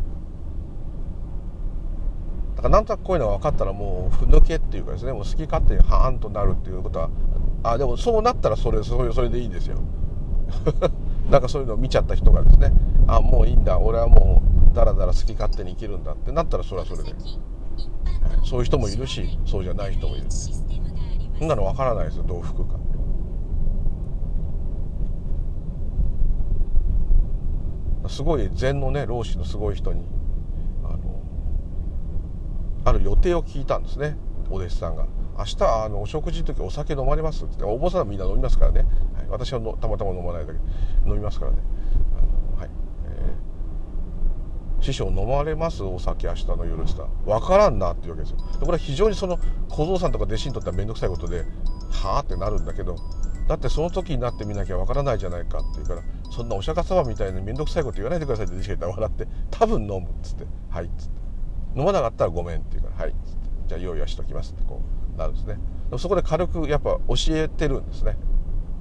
[2.56, 7.10] だからなんとなくこういうのが分かったらもうふぬけっていうかですねもう好き勝手にハーンとなるっていうことは
[7.64, 9.78] あでもそうなったらそれそれそれでいいんですよ。
[11.30, 12.74] なんかそういうのを見ちゃった人がですね
[13.08, 17.14] あもういいんだ俺はもうだらだら好き勝手に生きるんだってなったらそれはそれで。
[18.44, 20.26] そういう人もいるしそうじゃない人もいる。
[20.30, 22.78] そんなの分からないですよどう吹くか
[28.10, 30.04] すごい禅のね老子のすごい人に
[30.84, 31.22] あの
[32.86, 34.18] ある予定を聞いたんですね
[34.50, 35.06] お弟子さんが
[35.38, 40.60] 「明日あのお食事の時お酒飲まれます?」ってってお坊さんみんな飲みますからね、はい、私はたまたま飲まないだけ
[41.08, 41.58] 飲みますからね
[42.58, 42.70] はい。
[43.06, 43.36] え
[44.82, 45.84] 師匠飲まれます？
[45.84, 49.38] お酒明日の夜って言ったら分からんなっていうわけですよこれは非常にその
[49.70, 51.46] 小僧さんとか弟子にとっては面倒くさいことで
[51.92, 52.96] はあってなるんだけど
[53.50, 61.20] だってその時になってみなきゃ分からないじゃないかって言うからそんなお釈迦様みたいに面倒くさいこと言わないでくださいって弟子が言ったら笑って多分飲むっつって「はい」っつって。
[61.76, 63.50] 飲まなかったらごめんって言うから「はい」っつって。
[63.70, 64.82] じゃあ用意はしときますってこ
[65.16, 65.56] うなるんですね。
[65.56, 65.60] で
[65.94, 68.18] もそこで軽くやっぱ教えてるんですね。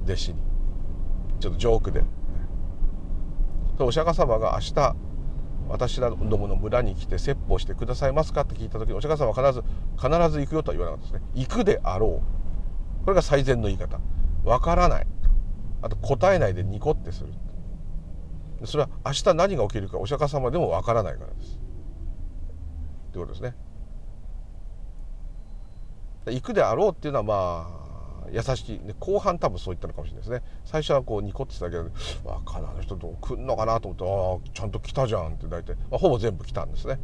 [0.04, 0.42] 弟子に。
[1.40, 2.04] ちょっとジョークで。
[3.78, 4.96] お釈迦様が明日
[5.70, 9.64] 私らどもの村に来て説法してくださいますかって聞いた時にお釈迦様は必ず
[9.96, 11.30] 必ず行くよとは言わなかったですね。
[11.34, 12.20] 行くであろ
[13.02, 13.04] う。
[13.04, 13.98] これが最善の言い方。
[14.48, 15.06] わからない。
[15.82, 17.32] あと答えないでニコってする。
[18.64, 21.58] それは明日何が起きるかお釈迦様でもわからないからです。
[23.12, 23.54] ということですね。
[26.26, 27.70] 行くであろうっていうのはま
[28.26, 30.42] あ優しい、ね、後半多分そういったのかもしれないですね。
[30.64, 31.84] 最初はこうニコってたけど
[32.24, 36.98] わかあの人どう来んのかなと思ってああちゃんと来たじゃんって大体、まあ、ほぼ全部来たんですね。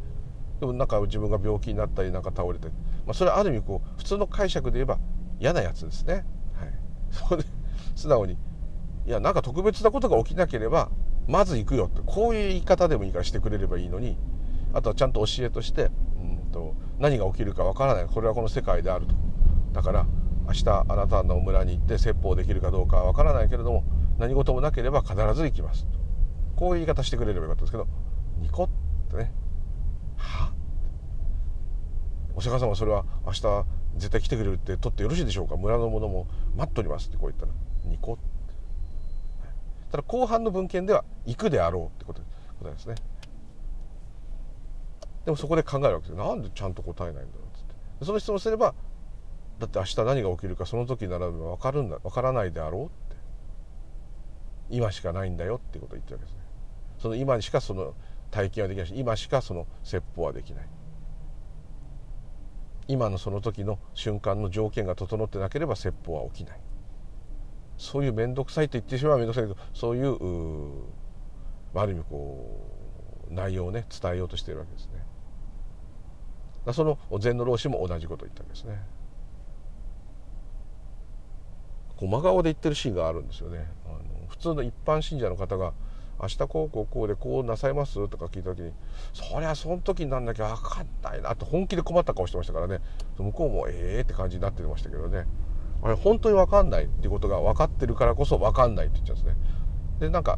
[0.59, 2.67] でもなんか自分が病気になったりなんか倒れて、
[3.05, 4.99] まあ、それはある意味こう普通の解釈で言えば
[5.39, 6.25] 嫌なやつですね、
[7.15, 7.49] それで
[7.95, 8.33] 素直に
[9.05, 10.89] いやなんか特別なことが起きなければ
[11.27, 14.17] まず行くよってこういう言い方でもいいからしてくれればいいのに
[14.73, 19.15] あとはちゃんと教えとしてうんと何が起きるかわからないこれはこの世界であると。
[19.73, 20.05] だから
[20.47, 23.83] 明日あなたの村に行って説法できるかどうかは分からないけれども
[24.17, 25.87] 何事もなければ必ず行きます
[26.55, 27.87] こういう言い方してくれればよかったですけど
[28.37, 28.69] ニコっ
[29.09, 29.33] てね。
[30.17, 30.51] は？
[32.35, 35.55] お釈迦様それは明日絶対来てくれるって取ってよろしいでしょうか？
[35.55, 37.51] 村の者も待っておりますってこう言ったら
[37.85, 38.23] ニコって。
[39.91, 42.21] ただ後半の文献では行くであろうってこと
[42.59, 42.95] ことですね。
[45.23, 47.63] でもそこで考えるわけですなんでちゃんと答えないんだろうっつっ
[47.99, 48.05] て。
[48.05, 48.75] その質問すれば
[49.59, 52.95] だって明日何が起きるかその時なら分かるんだ分からないであろうって。
[54.69, 56.39] 今しかないんだよってことを言ってるわけですね。
[56.99, 57.93] その今にしかその
[58.31, 60.67] 体験はできないし今しかその説法はできない。
[62.87, 66.59] 今のその時の瞬間の条件が整ってなければ説法は起きない。
[67.77, 70.13] そういう面倒くさいと言ってしまう面倒くさいけどそういう
[71.73, 76.73] ある意味こう内容をね伝えようとしているわけですね。
[76.73, 78.81] その禅の老子も同じことを言ったんですね。
[81.97, 83.67] こう真顔で言ってるシーンがあるんですよね。
[83.85, 85.73] あの普通の一般信者の方が
[86.21, 88.71] 明日こうこうこうでこうなさいますとか聞いた時に
[89.13, 92.79] そりゃその時になんなきゃ分かんないなと本気で困った顔してましたからね。
[93.17, 95.25] 向こうもええって感じになってましたけどね。
[95.83, 99.37] あれ本当に分かんないっていうことが分かってるからこそ分かんないって言っちゃうんですね。
[99.99, 100.37] でなんか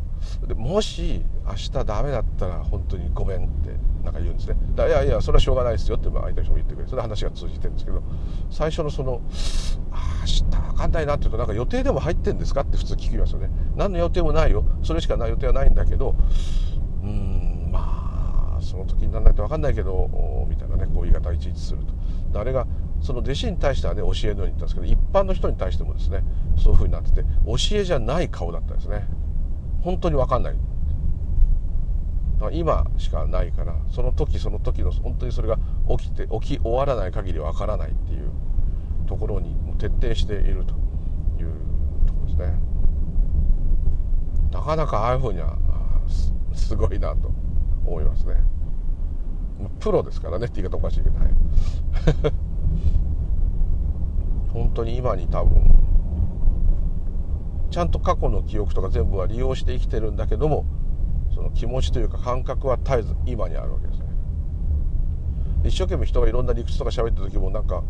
[0.56, 3.72] もし明日ダメだったら本当にごめんって
[4.04, 4.56] なんか言うんですね。
[4.76, 8.04] だいやいやそれはしょうがないですよって相手の人も言ってくれそれで話が通じてるんですけど
[8.52, 9.22] 最初のその
[9.92, 13.50] 「あ明日分かんないな」って言うとなんか予定でも入ってんですかって普通聞きますよね。
[13.76, 14.64] 何の予定もないよ。
[14.84, 16.16] それしかない予定はないんだけど
[17.04, 21.80] うんまあその時にならないと分かんないけどみたいなねこう言い方をいちいちする
[22.32, 22.40] と。
[22.40, 22.68] あれが
[23.02, 26.24] その弟子に対してはね教えのように言ったんですけど一般の人に対してもですね
[26.56, 29.08] そういうふうになってて教えじゃない顔だったんですね。
[29.88, 30.56] 本当に分かんない。
[32.52, 35.58] 今しかないからその時その時の本当にそれが
[35.98, 38.30] 起きて起き終わらない限り分からないっていう
[39.08, 40.74] ところに徹底していると
[41.42, 41.54] いう
[42.06, 42.60] ところですね。
[44.52, 45.58] なかなかああいうふうには
[46.54, 47.32] すごいなと
[47.86, 48.36] 思いますね。
[49.80, 51.30] プロですからねって言い方おかしいけどはい。
[54.52, 55.87] 本当に今に多分
[57.70, 60.66] ちゃんと過去の記憶とか全部は利用して生きてるんだけども
[61.34, 64.06] その気持ちというか感覚は絶えず今にあるわけですね。
[65.66, 67.84] 一生懸命人がいろんな理屈とか喋った時もなんか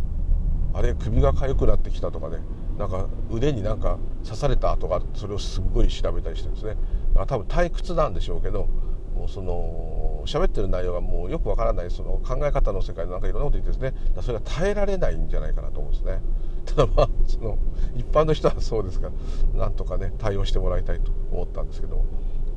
[0.74, 2.38] あれ首が痒くなってきたとかね。
[2.78, 6.76] なんか腕になんか刺された跡があるそれをすっごい調べたりしてるんですね。
[7.14, 8.68] だから多分退屈なんでしょうけど
[9.16, 14.22] もうその喋ってる内容がもうよくわからないその考え方の世界でなんかいろんなこと言ってですね。
[14.22, 16.20] それが耐えられないんじゃないかなと思うんですね。
[16.68, 17.58] ただまあその
[17.96, 19.08] 一般の人はそうですか
[19.54, 22.06] らなんとかね対応してもらいたいと思ったんですけど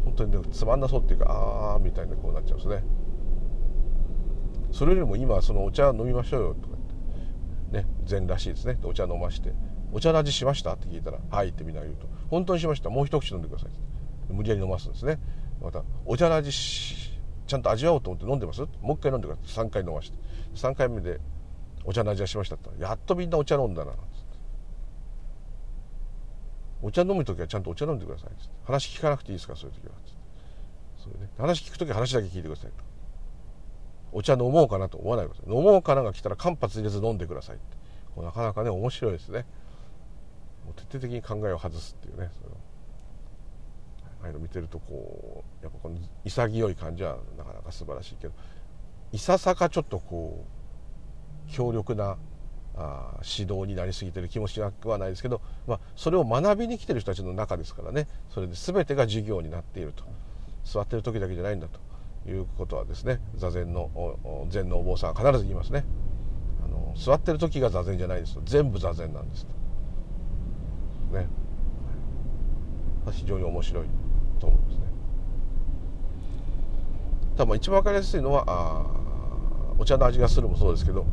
[0.04, 2.84] 本当に、ね、つまんなそうっていうかああみたいなこうなっちゃうんですね。
[4.72, 6.76] それよりも今そのお茶飲みましょうよとか
[7.72, 8.78] 言ってね禅らしいですね。
[8.84, 9.54] お茶飲まして
[9.92, 12.90] 「お茶の味しました?」って聞いたら「はい」ってみんな言うと「本当にしました。
[12.90, 13.78] もう一口飲んでください」って。
[14.32, 15.18] 無理やり飲ますんですね。
[15.61, 18.61] また「お茶の味ちゃんと味わおうと思って飲んでます？
[18.80, 20.18] もう一回飲んでください3回飲まして。
[20.54, 21.20] 3回目で
[21.85, 23.93] お茶の味はしましたってやっとみんなお茶飲んだな。
[26.83, 28.31] お茶飲む時はちゃんとお茶飲んでください
[28.64, 29.93] 話聞かなくていいですかそういう時は
[30.97, 32.70] そうね、話聞く時は話だけ聞いてください
[34.12, 35.57] お茶飲もうかなと思わないでください。
[35.57, 38.20] 飲もうかなが来たら間髪入れず飲んでくださいって。
[38.20, 39.47] なかなかね面白いですね。
[40.64, 42.41] もう徹底的に考えを外すっていうねそ
[44.22, 48.35] ああいうの見てるとこうやっぱこの潔い感じはなかなか素晴らしいけど。
[49.12, 50.59] いささかちょっとこう
[51.51, 52.16] 強力な
[52.76, 58.09] あ指導になりすぎてる気もしなくはないですけど、まあ、それを学びに来てる人たちの中ですからね。
[58.30, 60.05] それで全てが授業になっていると。
[60.64, 63.90] 座ってる時だけじゃないんだということはですね座禅の
[64.51, 65.84] 禅のお坊さんは必ず言いますね。
[66.64, 69.53] あの座ってる時が座禅じゃないです全部座禅なんですと。
[71.16, 71.26] ね。
[73.11, 73.86] 非常に面白い
[74.38, 74.84] と思うんですね。
[77.36, 78.86] 多分一番分かりやすいのはあ
[79.78, 81.07] お茶の味がするもそうですけど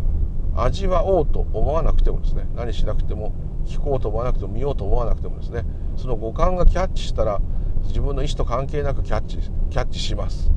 [0.57, 3.33] 味わおうと思わなくてもですね何しなくても
[3.65, 5.63] 聞こうと思わなくても見ようと思わなくてもですね
[5.97, 7.39] その五感がキャッチしたら
[7.83, 9.37] 自分の意思と関係なくキャッチ
[9.69, 10.51] キャッチします。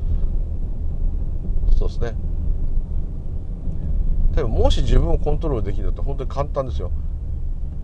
[1.77, 2.15] そうですね。
[4.35, 6.91] 例えばもし自分をコントロールできると本当に簡単ですよ。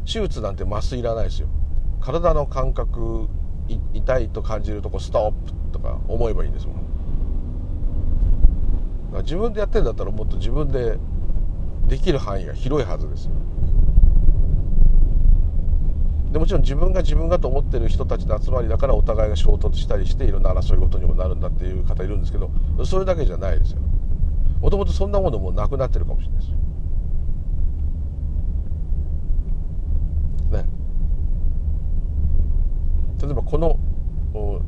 [0.05, 1.49] 手術なんて麻酔いらないですよ。
[1.99, 3.27] 体の感覚
[3.93, 6.77] 痛いと感じるとこストップとか思えばいいんですもん。
[9.23, 10.97] 自分でやってんだったらもっと自分で
[11.87, 13.31] できる範囲が広いはずですよ。
[16.31, 22.51] でもちろん自分が自分がと思ってる人たちの集まりだからお互いが衝突したりしていろんな争い事にもなるんだっていう方いるんですけど
[22.85, 23.79] それだけじゃないですよ。
[24.61, 26.51] もともとそんなものもなくなってるかもしれないです。
[30.51, 30.65] ね。
[33.21, 33.79] 例えばこの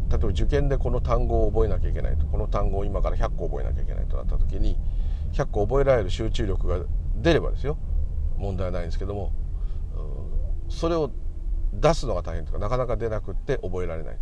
[0.09, 4.77] 例えば受験でこの単語を覚えなきゃいけないとこの単語を今から100個覚えなきゃいけないとなった時に
[5.33, 6.79] 100個覚えられる集中力が
[7.15, 7.77] 出ればですよ。
[8.37, 9.31] 問題ないんですけども。
[10.69, 11.11] それを
[11.73, 14.17] 出すのが大変とかなかなか出なくって覚えられない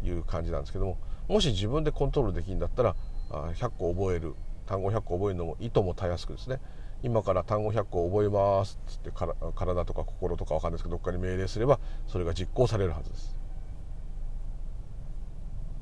[0.00, 0.98] という感じなんですけども。
[1.28, 2.96] もし自分でコントロールできるんだったら
[3.30, 4.34] 100個覚える。
[4.66, 6.60] 単語100個覚えるのもいともたやすくですね。
[7.02, 13.36] 今から単語100個覚えますっつって体とか心とか分かんないですけどどっかに命令すればそれが実行されるはずです。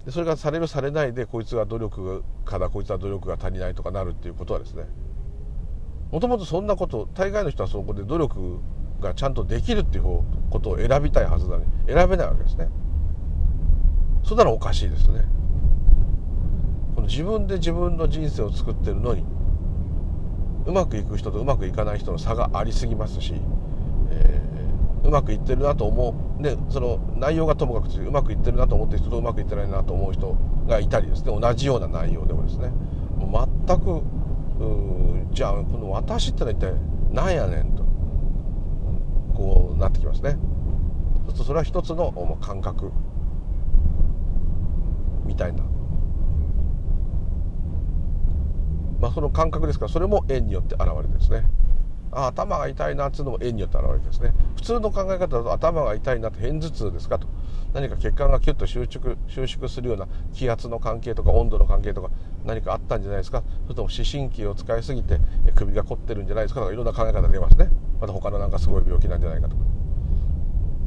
[0.07, 4.85] でそれがされるされないでこいつは努力家だこいつは努力が足りないとかなるっていうことはですね
[6.11, 8.61] もともとそんなこと大概の人はそこで努力
[9.01, 12.69] がちゃんとできるっていうことを選びたいはずなのに選べないわけですね。
[14.25, 15.25] そんなのおかしいですね。
[16.95, 19.25] この自分で自分の人生を作ってるのに
[20.67, 23.35] うまくいく人とうまくいかない人の差がありすぎますし、
[24.11, 30.37] えー、うまくいってるなと思うでその内容がともかくうまくいってるなと思ってる人とうまくいってないなと思う人
[30.67, 31.39] がいたりですね。
[31.39, 32.71] 同じような内容でもですね。
[33.19, 34.03] 全く
[34.67, 36.75] うじゃあこの私ってのは一体
[37.11, 37.85] 何やねんと。
[39.35, 40.37] こうなってきますね。
[41.27, 42.91] そうするとそれは一つの感覚。
[45.25, 45.63] みたいな。
[49.01, 51.45] まあ、その感覚ですからそれも円によって現れてですね。
[52.11, 54.33] ああ頭が痛いなっていうのも円によって現れてですね。
[54.57, 57.29] 普通の考え方だと頭が痛いなって片頭痛ですかと。
[57.75, 62.11] 何か血管がキュッと収縮収縮するような気圧の関係とか温度の関係とか
[62.45, 63.43] 何かあったんじゃないですか？
[63.65, 65.21] それとも視神経を使いすぎて
[65.55, 66.61] 首が凝ってるんじゃないですか？
[66.61, 67.71] とかいろんな考え方出ますね。
[68.01, 69.63] また他のなんかすごい病気なんじゃないかとか。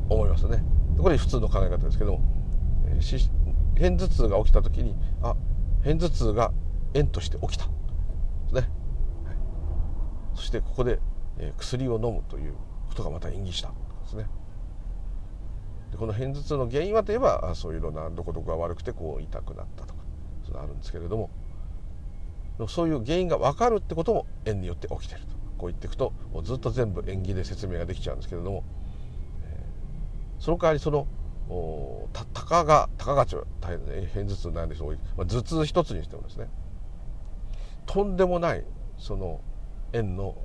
[0.09, 0.63] 思いますね。
[0.97, 2.21] これ普通の考え方ですけども、
[3.75, 5.35] 片頭痛が起きた時にあ
[5.83, 6.51] 片頭痛が
[6.93, 7.65] 円として起きた。
[7.65, 7.71] で
[8.49, 8.69] すね、はい、
[10.35, 10.99] そしてここで、
[11.57, 12.53] 薬を飲むという
[12.89, 13.69] ことがまた演技した。
[13.69, 13.73] で
[14.09, 14.25] すね。
[15.91, 19.99] でこの片頭痛の原因はといえばそういういろんなどこどこが悪くてこう痛くなったとか
[20.45, 21.29] それあるんですけれども
[22.67, 25.41] そういう原因が分かるってことも縁によって起きてると。
[25.61, 28.63] こう言っていくともうずっと全部縁起で説明ができちゃうんですけれども、
[29.43, 31.05] えー、その代わりその
[32.13, 36.47] たたかがたかがちは大変ね片頭痛なんでしょう、まあ、頭痛一つにしてもですね
[37.85, 38.63] とんでもない
[38.97, 39.41] その
[39.93, 40.35] 円の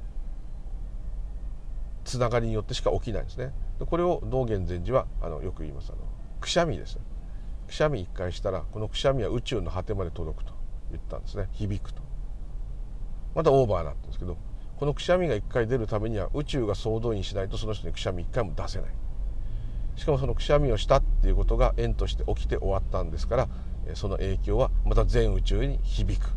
[2.07, 3.53] つながりによってしか起きないんですね。
[3.85, 5.93] これを道元禅師はあのよく言います。
[5.93, 5.99] あの
[6.41, 6.99] くしゃみです。
[7.67, 10.55] くしゃみ一回したらこのくしゃみは宇宙の果てまで届くと
[10.91, 11.49] 言ったんですね。
[11.53, 12.03] 響くと。
[13.35, 14.39] またオーバーなんですけど
[14.79, 18.91] このくしゃみが一回出るためには宇宙が総動員しないとその人にくしゃみ一回も出せない。
[19.97, 23.49] しかもそのくしゃみをしたっていうことが縁として起きて終わったんですから
[23.95, 26.31] その影響はまた全宇宙に響く。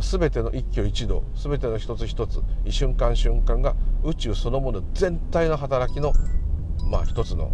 [0.00, 6.12] 全ての一挙一動全ての一つ一つ一瞬間瞬間が宇宙そのもの全体の働きの
[6.90, 7.52] まあ一つの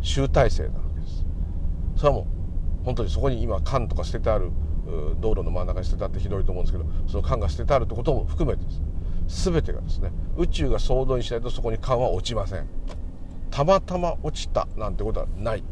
[0.00, 1.24] 集大成なわけです。
[1.96, 2.26] それはも
[2.82, 4.50] う本当にそこに今缶とか捨ててある
[5.20, 8.70] 道路の真ん中に捨ててあってひどいと思うんですけどその缶が捨ててあるってことも含めてで
[9.28, 9.52] す。
[9.52, 12.66] 全てがですね宇宙が総動員しないとそこに缶は落ちません。
[13.50, 15.62] たまたま落ちたなんてことはない。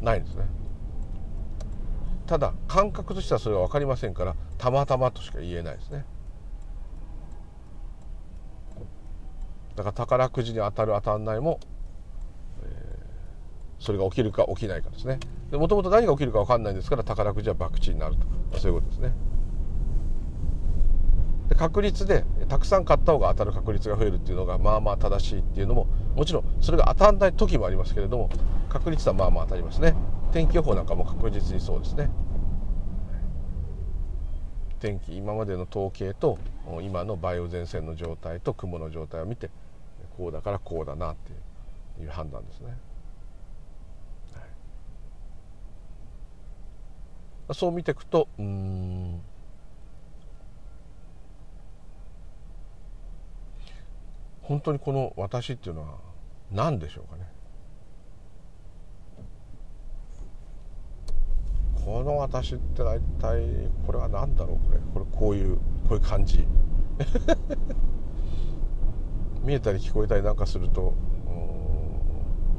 [0.00, 0.44] ないんですね。
[2.32, 6.06] ただ感覚としてはそれは分かりませんからたまたまとしか言えないですね。
[9.76, 11.60] だから宝くじに当たる当たらないも、
[12.62, 15.20] えー、それが起きるか起きないかですね。
[15.52, 18.16] もともと何が起きるか分かんないんですから宝くじは博打になる
[18.50, 19.12] とそういうことですね。
[21.50, 28.30] で確率でたくさん買った方が当たる確率が増えるっていうのがまあまあ正しいっていうのももちろんそれが当たらない時もありますけれども
[28.70, 29.94] 確率はまあまあ当たりますね。
[30.32, 32.10] 天気予報なんかも確実にそうですね。
[34.80, 36.38] 天気今までの統計と
[36.82, 39.50] 今の梅雨前線の状態と雲の状態を見て
[40.16, 42.66] こうだからこうだなっていう判断ですね、
[47.46, 49.20] はい、そう見ていくとうん。
[54.42, 55.98] 本当にこの私っていうのは
[56.50, 57.30] 何でしょうかね。
[61.84, 63.42] この私って大体
[63.86, 64.78] これは何だろうこれ。
[64.94, 66.46] これこういうこういう感じ。
[69.42, 70.94] 見えたり聞こえたりなんかすると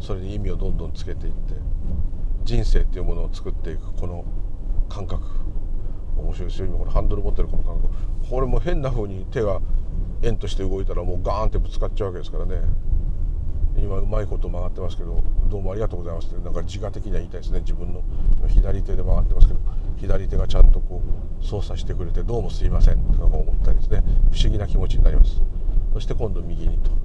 [0.01, 1.55] それに意味をどんどんつけていって
[2.43, 4.25] 人生っていうものを作っていくこの
[4.89, 5.23] 感覚。
[6.17, 6.67] 面白いですよ。
[6.67, 7.89] 今このハンドル持ってるこの感覚。
[8.29, 9.61] これも変な風に手が
[10.21, 12.57] 円として動いたらもうガーンってぶつかっちゃうわけですからね。
[13.77, 17.59] 今うまいこと曲がってますけどどうもありがとうございますってなんか自我的には言いたいですね。
[17.59, 18.03] 自分の
[18.47, 19.59] 左手で曲がってますけど
[19.97, 21.01] 左手がちゃんとこ
[21.41, 22.99] う操作してくれてどうもすいません。
[23.13, 24.03] とか思ったりですね。
[24.31, 25.41] 不思議な気持ちになります。
[25.93, 26.97] そして今度右にと、は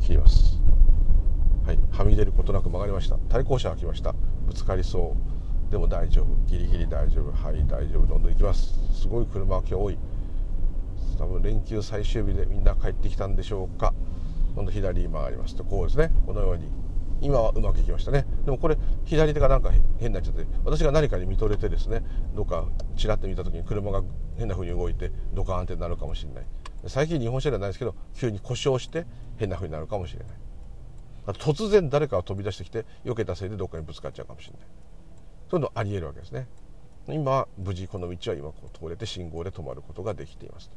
[0.00, 0.60] い、切ります。
[1.66, 1.78] はい。
[1.90, 3.16] はみ出ることなく曲がりました。
[3.28, 4.14] 対向車が来ました。
[4.46, 5.16] ぶつかりそ
[5.68, 5.70] う。
[5.70, 6.26] でも大丈夫。
[6.46, 7.32] ギリギリ大丈夫。
[7.32, 8.06] はい大丈夫。
[8.06, 8.74] どんどん行きます。
[8.92, 9.98] すごい車が今日多い。
[11.18, 13.94] 多分連休最終日でみんな帰ってきたんでしょうか。
[14.54, 16.10] 今度左に回りますとこうですね。
[16.26, 16.68] このように。
[17.20, 18.26] 今はうまくいきましたね。
[18.44, 22.02] でもこれ左手がなんか変になっちゃって私が何かに見とれてですね
[22.34, 24.02] どっかちらっと見た時に車が
[24.36, 26.44] 変な風に動いてドカーンってなるかもしれない。
[26.88, 30.28] 最近日本車ではないですけど急に故障して変な風になるかもしれない。
[31.38, 34.60] 突然誰かが飛び出してきて避けたせいでどっかにぶつかっちゃうかもしれない。
[35.48, 36.48] そういうのありえるわけですね。
[37.08, 40.70] 今無事この道は今こう通れて信号で止まることができています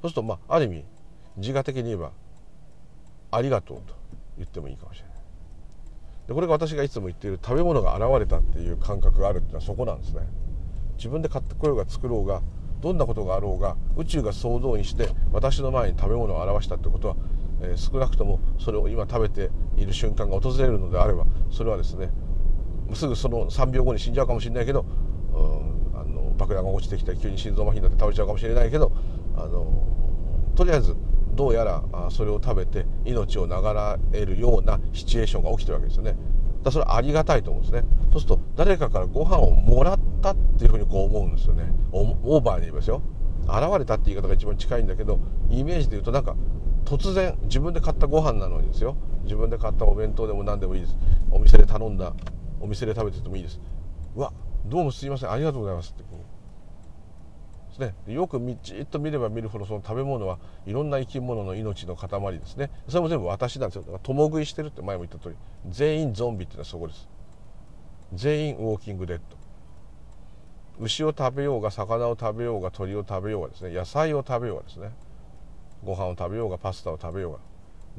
[0.00, 0.84] そうするとまあある意味
[1.36, 2.12] 自我的に言えば
[3.32, 3.94] ありがとうと
[4.38, 5.12] 言ってもいいかもしれない。
[6.28, 10.20] でこれが私がいつも言っている食べ物が現れたっていう感覚があるっていうのはそこなんですね。
[10.96, 12.42] 自分で買ってこようが作ろうが
[12.80, 17.16] どんなことがあろうが宇宙が総動員して私の前に食べ物を表したってことは、
[17.62, 22.10] えー、少なくともそれを今食べている瞬間が訪れるのであればそれはですね
[22.94, 24.84] すぐその3秒後に死んじゃうかもしれないけど、
[25.32, 28.92] うん、あの爆弾が落ちてきて急に心臓麻痺になって倒れちゃうかもしれないけど
[29.36, 30.96] あのとりあえず
[31.34, 36.16] どうやらそれを食べて命を長らえるようなシチュエーションが起きてるわけですよね。
[36.62, 37.84] だそれはありがたいと思うんですね。
[38.12, 41.72] そうすると誰かからご飯をもらったっていうふうにこう思うんですよね。
[41.92, 43.02] オーバーに言いますよ。
[43.44, 45.18] 現れたって言い方が一番近いんだけど
[45.50, 46.36] イメージで言うとなんか
[46.84, 48.96] 突然自分で買ったご飯なのにですよ。
[49.24, 50.96] 自分で買ったお弁当でも何でもいいです。
[51.30, 52.12] お店で頼んだ
[52.60, 53.60] お店で食べててもいいです。
[54.14, 54.32] うわ
[54.66, 55.30] どうもすいません。
[55.30, 56.11] ありがとうございますって。
[57.72, 57.94] ですね。
[58.14, 62.08] よくみじっと見れば見るほどその食べ物はいろんな生き物の命の塊
[62.38, 62.70] ですね。
[62.88, 63.82] それも全部私なんですよ。
[63.82, 65.36] だから共食いしてるって前も言った通り
[65.68, 67.08] 全員ゾンビっていうのはそこです。
[68.14, 69.42] 全員ウォーキングデッド。
[70.80, 74.90] 牛を食べようが魚を食べようが鳥を食べようがですね野菜を食べようがですね
[75.84, 77.38] ご飯を食べようがパスタを食べようが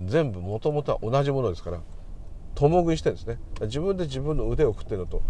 [0.10, 1.80] 全部もともとは同じものですから
[2.56, 3.38] 共食いしてるんですね。
[3.62, 5.22] 自分で自分の腕を食ってるのと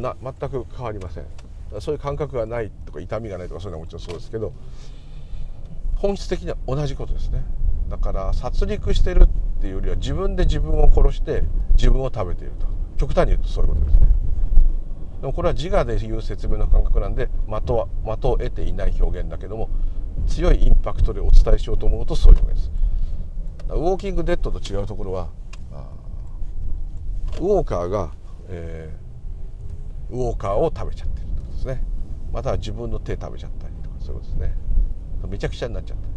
[0.00, 1.24] な全く変わりません。
[1.80, 4.52] そういう感覚がないとか痛みがないとかそういうのはもちろんそうですけど
[5.96, 7.42] 本質的には同じことですね。
[7.88, 11.42] だから殺戮してるっていうよりは自分で自分を殺して
[11.74, 12.66] 自分を食べていると。
[12.96, 14.08] 極端に言うとそういうことですね。
[15.20, 19.68] でもこれは自我でいう説明の感覚なんで的は的を得ていない表現だけども
[20.26, 22.70] 強いインパクトでお伝えしようと思うとそういうわけです。
[23.68, 25.30] ウォーキングデッドと違うところは
[27.40, 28.12] ウォーカーが、
[28.48, 31.17] えー、ウォーカーを食べちゃってる
[31.58, 31.82] ですね。
[32.32, 34.54] または自分の手食べちゃったりとかそういうことですね。
[35.28, 36.12] めちゃくちゃになっちゃったも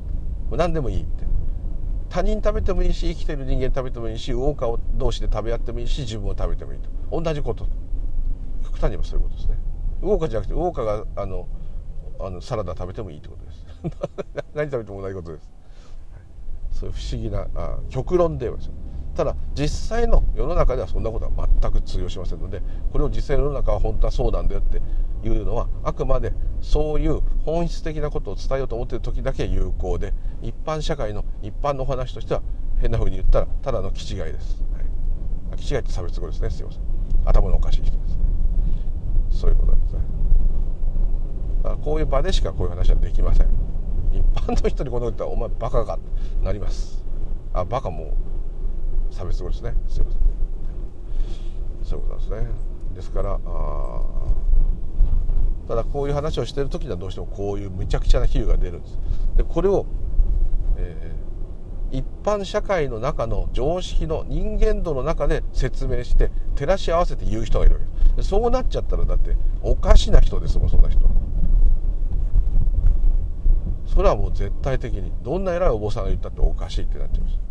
[0.52, 1.26] う何でもいいって。
[2.10, 6.90] 他人食べてもいいし生きてる人間食べてもいいしウォーカー同士で食べ合ってもいいし自分を食べてもいいと。
[7.22, 7.68] 同じこと。
[8.64, 9.58] 極端にもそういうことですね。
[10.02, 11.48] ウォーカーじゃなくてウォーカーがあの
[12.20, 13.66] あのサラダ食べてもいいってことです。
[14.54, 15.50] 何食べても同じことです、
[16.72, 18.74] そういう不思議なあ極論ではですよ。
[19.16, 24.82] ただ実際の世の中ではそんなことは全く通用しませんのでこれを実際の世の中は本当はそうなんだよって
[25.28, 32.42] いうのはあくまでそういう本質的なことを伝えようと思ってる時だけ有効で一般社会の一般のお話としては
[32.80, 36.50] 変な風に言ったらただの気違いです、はい、気違いって差別語ですね。
[36.50, 36.82] すいません。
[37.26, 38.22] 頭のおかしい人ですね。
[39.30, 40.00] そういうことですね。
[41.64, 43.48] だからこういう場でしかこういう話はできません。
[44.12, 47.06] 一般の人にこのこと言ったらお前バカかってなります。
[47.54, 48.16] あバカも
[49.12, 49.76] 差別語ですね。
[49.88, 50.22] すいません。
[51.84, 52.72] そういうことなんですね。
[52.96, 54.02] ですからあ
[55.68, 59.00] ただこういう話をしてる時にはどうしてもこういうむちゃくちゃな比喩が出るんです。
[59.38, 59.86] でこれを、
[60.78, 68.30] えー、一般社会の中の常識の人間度の中で説明して照らし合わせて言う人がいるわけです。
[68.30, 71.00] そうなっちゃったらだっておかしな人ですもんそんな人。
[73.86, 77.51] それはもう絶対的にどんな偉いお坊さんが言ったっておかしいってなっちゃいます。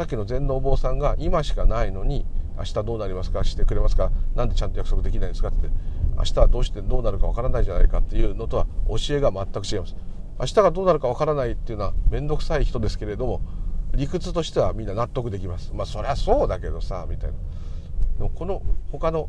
[0.00, 2.24] さっきの禅のお坊さんが今しかないのに
[2.56, 3.44] 明日どうなりますか？
[3.44, 4.10] してくれますか？
[4.34, 5.48] なんでちゃんと約束できないんですか？
[5.48, 5.68] って
[6.16, 9.94] 明日はどうしてどうなるかわからないじゃないかっていうのとは教えが全く違います。
[10.38, 13.42] 明日がどうなるかわからないっていうのは面倒くさい人ですけれども
[13.92, 15.70] 理屈としてはみんな納得できます。
[15.74, 17.36] まあそりゃそうだけどさみたいな。
[18.16, 19.28] でもこの他の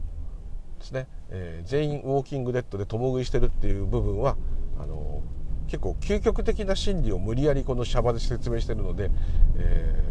[0.80, 4.38] ですね、えー、全員ウォーキングデッドで共食いしてるっていう部分は
[4.80, 5.22] あの
[5.68, 9.12] 結構究極的な真理を無理やりこのシャバで説明してるので、
[9.58, 10.11] えー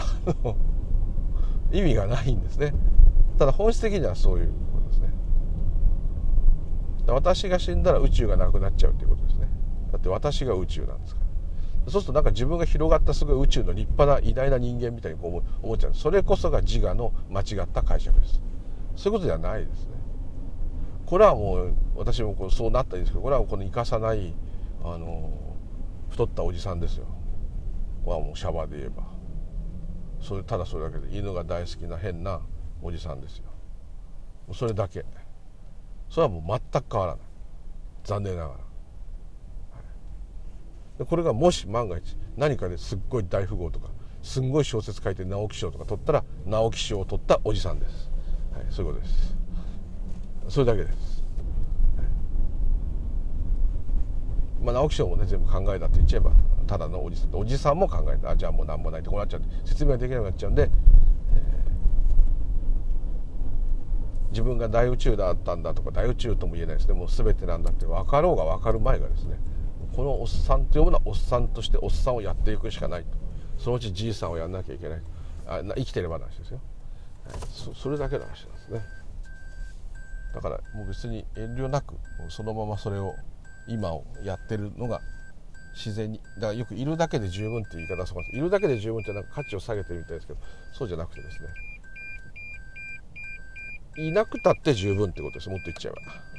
[1.72, 2.74] 意味がないんですね。
[3.38, 5.08] ただ本質的にはそういうことですね。
[7.08, 9.48] 私が死んだら宇宙がなくなっちゃうっていうことですね。
[9.90, 11.90] だって私が宇宙なんですから。
[11.90, 15.94] そうするとなんか自分が広がったすごい宇宙の立派な偉大な人間みたいにこう思っちゃう。
[15.94, 18.40] それこそが自我の間違った解釈です。
[18.96, 19.92] そういうことではないですね。
[21.06, 24.32] これはもう私もこうそうなったんですけどこれはこの生かさない
[24.84, 25.30] あの
[26.10, 27.06] 太ったおじさんですよ。
[28.04, 29.11] これはもうシャバで言えば。
[30.22, 32.40] それただそれだけで犬が大好きな変な
[32.80, 33.44] おじさんですよ。
[34.54, 35.04] それだけ。
[36.08, 37.24] それはもう全く変わらない。
[38.04, 38.54] 残念なが
[40.98, 43.88] ら、これがもし万が一何かですっごい大富豪とか
[44.22, 48.10] すんごい小説書いて直木賞とか取ったら直木賞を取ったおじさんです、
[48.52, 49.36] はい、そういうことです。
[50.48, 51.24] それだけです、
[51.96, 52.06] はい、
[54.64, 56.32] まあ直木賞もね全部考えたって言っちゃえば
[56.72, 60.70] ただのおじさんおじさんも考えたあじゃあもう何もないってこうなっちゃって説明ができなくなっちゃうんで、えー、
[64.30, 66.94] 自分が大宇宙だったんだとか大宇宙とも言えないですね。
[66.94, 69.36] もう全てなんだって分かろうが分かる前がですね
[69.94, 73.02] このおっさんというものはおっさんとしておっさんをやっていくしかない。
[73.02, 73.08] と
[73.58, 75.02] そのうちじいさんをやんなきゃいけない。
[75.46, 76.60] あ生きてればの話ですよ、
[77.26, 78.80] はい、そそれだけの話なんですね。
[80.34, 81.96] だからもう別に遠慮なく
[82.30, 83.14] そのままそれを
[83.68, 85.02] 今をやってるのが
[85.74, 86.20] 自然に。
[86.36, 88.40] だからよくいるだけで十分って言い方そうですい。
[88.40, 90.38] るだけで十分ってなんか価値を下げてるみたいですけど
[90.72, 91.48] そうじゃなくてですね。
[93.98, 95.50] いなくたって十分ってことです。
[95.50, 96.32] もっと言っちゃえば。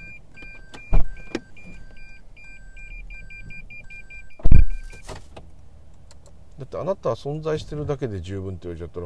[6.60, 9.00] だってあなたは存在してるだけで十分って言われちゃった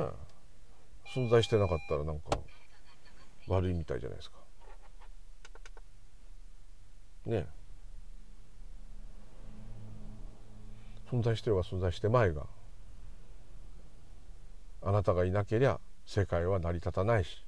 [0.00, 0.10] らね
[1.14, 2.38] 存在してなかったらなんか
[3.48, 4.38] 悪いみたいじゃないですか。
[7.26, 7.61] ねえ。
[11.12, 12.46] 存在してるが存在してまいが
[14.82, 17.44] あなたがいなけりゃ世界は成り立たないし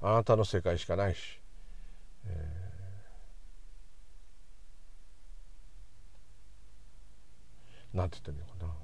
[0.00, 1.40] あなたの世界しかないし、
[2.26, 2.64] えー
[7.94, 8.74] なんて言ってんのかな。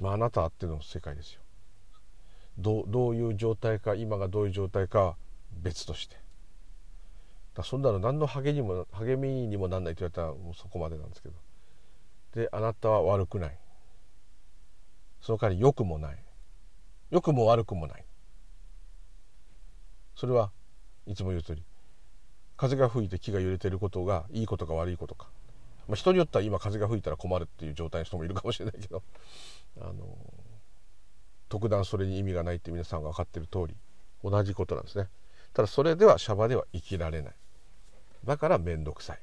[0.00, 1.40] まああなたあっての世界ですよ。
[2.58, 5.16] どどういう状態か今がどういう状態か
[5.62, 6.16] 別として。
[7.62, 11.34] そんなの何の励みにも励みにもなんないと言われたらもうそこまでなんですけど。
[12.34, 13.58] であなたは悪くない。
[15.20, 16.18] その代わり良くもない。
[17.10, 18.04] 良くも悪くもない。
[20.14, 20.50] それは
[21.06, 21.64] いつも言う通り。
[22.56, 25.28] 風が吹いて木が揺れてることがいいことか悪いことか。
[25.88, 29.02] まあ、人によっては今風が吹いたら困るっていう状態の人もいるかもしれないけど。
[29.80, 29.94] あの
[31.48, 33.76] 特段それに意味がないって皆さんが分かってる通り
[34.22, 35.08] 同じことなんですね。
[35.52, 37.34] ただそれではシャバでは生きられない。
[38.24, 39.20] だから面倒くさい。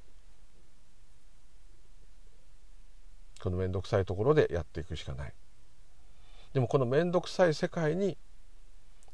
[3.41, 5.33] この面倒くさいところでやっていくしかない。
[6.53, 8.17] でもこの面倒くさい世界に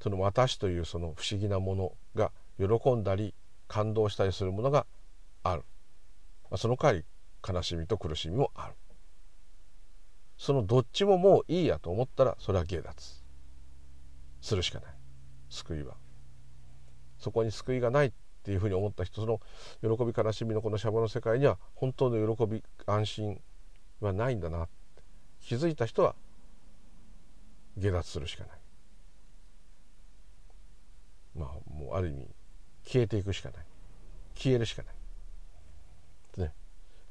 [0.02, 3.34] その私というその不思議なものが喜んだり
[3.68, 4.86] 感動したりするものが
[5.44, 5.64] ある、
[6.50, 7.06] まあ、その代わり
[7.48, 8.76] 悲しみと苦しみもある。
[10.38, 13.24] そのどっちももういいやと思ったらそれは芸脱。
[14.42, 14.94] するしかない。
[15.50, 15.96] 救いは。
[17.18, 18.14] そこに救いがない
[18.44, 19.40] っていうふうに思った人その
[19.82, 23.42] 喜び悲しみのこのシャバの世界には本当の喜び安心
[24.02, 24.68] はないんだな
[25.42, 26.16] 気づいた人は
[27.78, 28.58] 下脱するしかない。
[31.36, 32.28] まあもうある意味
[32.86, 33.66] 消えていくしかない。
[34.36, 34.94] 消えるしかない。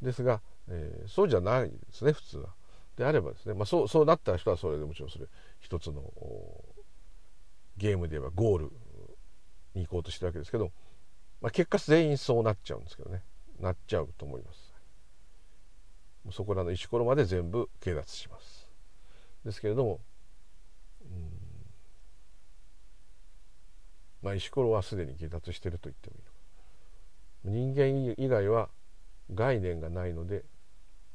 [0.02, 2.48] ですが、えー、そうじゃないですね普通は。
[2.96, 5.24] であればですね、まあ、そうそうなった人はそれでもちろんそれ
[5.60, 6.02] 一つの
[7.78, 8.72] ゲームで言えばゴール
[9.74, 10.70] に行こうとしてるわけですけど、
[11.42, 13.22] まあ、結果全員そうなっちゃうんですけどね。
[13.60, 14.72] なっちゃうと思います。
[16.30, 18.70] そこらの石ころまで全部警脱します。
[19.44, 20.00] ですけれども、
[24.22, 26.32] まあ、石ころはすでに下脱してると言ってもいいのか。
[27.44, 28.68] 人間以外は
[29.34, 30.44] 概念がないので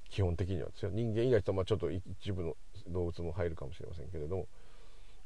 [0.09, 0.91] 基本的にはですよ。
[0.91, 2.57] 人間以外とまあちょっと一部の
[2.87, 4.47] 動物も入るかもしれませんけれども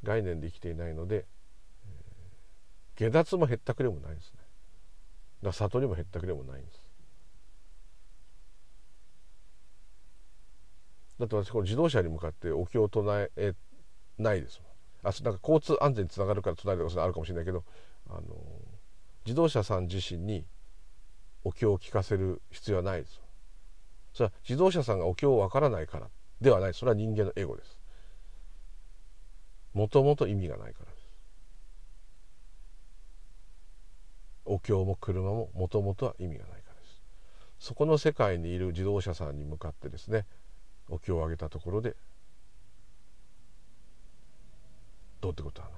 [0.04, 1.26] 概念で生きていないので、
[1.86, 4.41] えー、下脱もへったくれもないですね。
[5.44, 6.80] だ悟りもへったくれもないんです。
[11.20, 13.54] だって私この自動車に向かってお経を唱え
[14.18, 15.10] ないですもん。
[15.10, 17.64] あなんか交通安全につながるから唱えるとかそあるかもしれないけど
[18.10, 18.22] あの
[19.26, 20.46] 自動車さん自身に
[21.44, 23.20] お経を聞かせる必要はないです
[24.14, 26.08] それは自動車さんがお経をわからないから
[26.40, 26.74] ではない。
[26.74, 27.78] それは人間のエゴです。
[29.74, 31.08] もともと意味がないからです
[34.52, 37.02] お経も車ももともとは意味がないからです。
[37.58, 40.26] そこの世界にいる自動車さんに向かってですね
[40.90, 41.96] お経をあげたところで
[45.22, 45.76] どうってことはな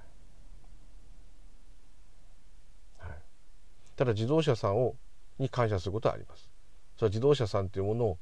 [3.07, 3.19] い、はい、
[3.95, 4.95] ただ自動車さんを
[5.37, 6.49] に感謝することはあります。
[6.95, 8.17] それは自動車さんというものを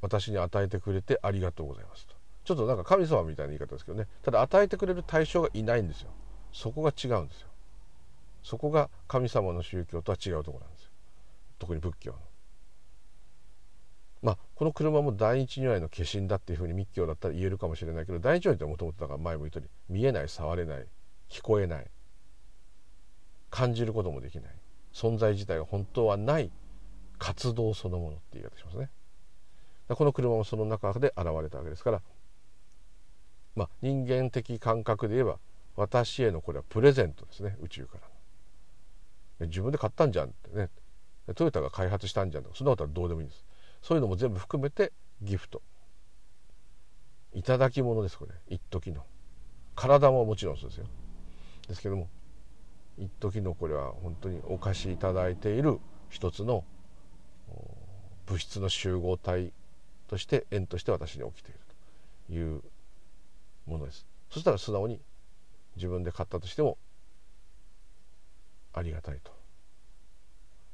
[0.00, 2.14] 私に与えてくれてありがとうございますと。
[2.44, 4.06] ちょっとなんか神様みたいな言い方ですけどね。
[4.22, 6.10] ただ与えてくれる対象がいないんですよ。
[6.52, 7.51] そこが違うんですよ。
[8.42, 10.90] そこが神様の宗教とは違うところなんですよ。
[11.58, 12.18] 特に仏教の。
[14.22, 20.86] まあこの車も第一如来の化身だっていうふうに密教だったら言えるかもしれないけど第一如来ってもともとだから前も言ったように見えない触れない
[21.28, 21.86] 聞こえない
[23.50, 24.54] 感じることもできない。
[24.92, 26.50] 存在自体が本当はない
[27.18, 28.90] 活動そのものって言い方しますね。
[29.88, 32.02] この車もその中で現れたわけですから、
[33.54, 35.38] まあ、人間的感覚で言えば
[35.76, 38.11] 私へのこれはプレゼントですね宇宙から
[39.46, 40.70] 自分で買ったんじゃんってね。
[41.34, 43.44] トヨタが開発したんじゃんとかそんなことはどうでもいいんです。
[43.80, 45.62] そういうのも全部含めてギフト。
[47.32, 48.32] いただき物ですこれ。
[48.48, 49.04] 一時の。
[49.74, 50.86] 体ももちろんそうですよ。
[51.68, 52.08] ですけども
[52.98, 55.78] 一時のこれは本当にお貸しいただいている
[56.10, 56.64] 一つの
[58.26, 59.52] 物質の集合体
[60.08, 61.60] として縁として私に起きている
[62.26, 62.62] という
[63.66, 64.06] ものです。
[64.30, 65.00] そしたら素直に
[65.76, 66.76] 自分で買ったとしても
[68.72, 69.32] ありがたいと。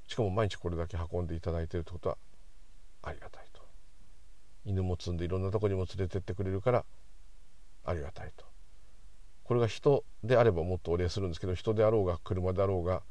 [0.06, 2.18] しかも毎日これだけ運んでいただいているということは
[3.02, 3.62] ありがたいと。
[4.64, 6.84] 犬も積んでいろんなとこにも連れてってくれるから
[7.84, 8.44] ありがたいと。
[9.44, 13.02] これが人であればもっとお礼するんですけど人であろうが車であろうが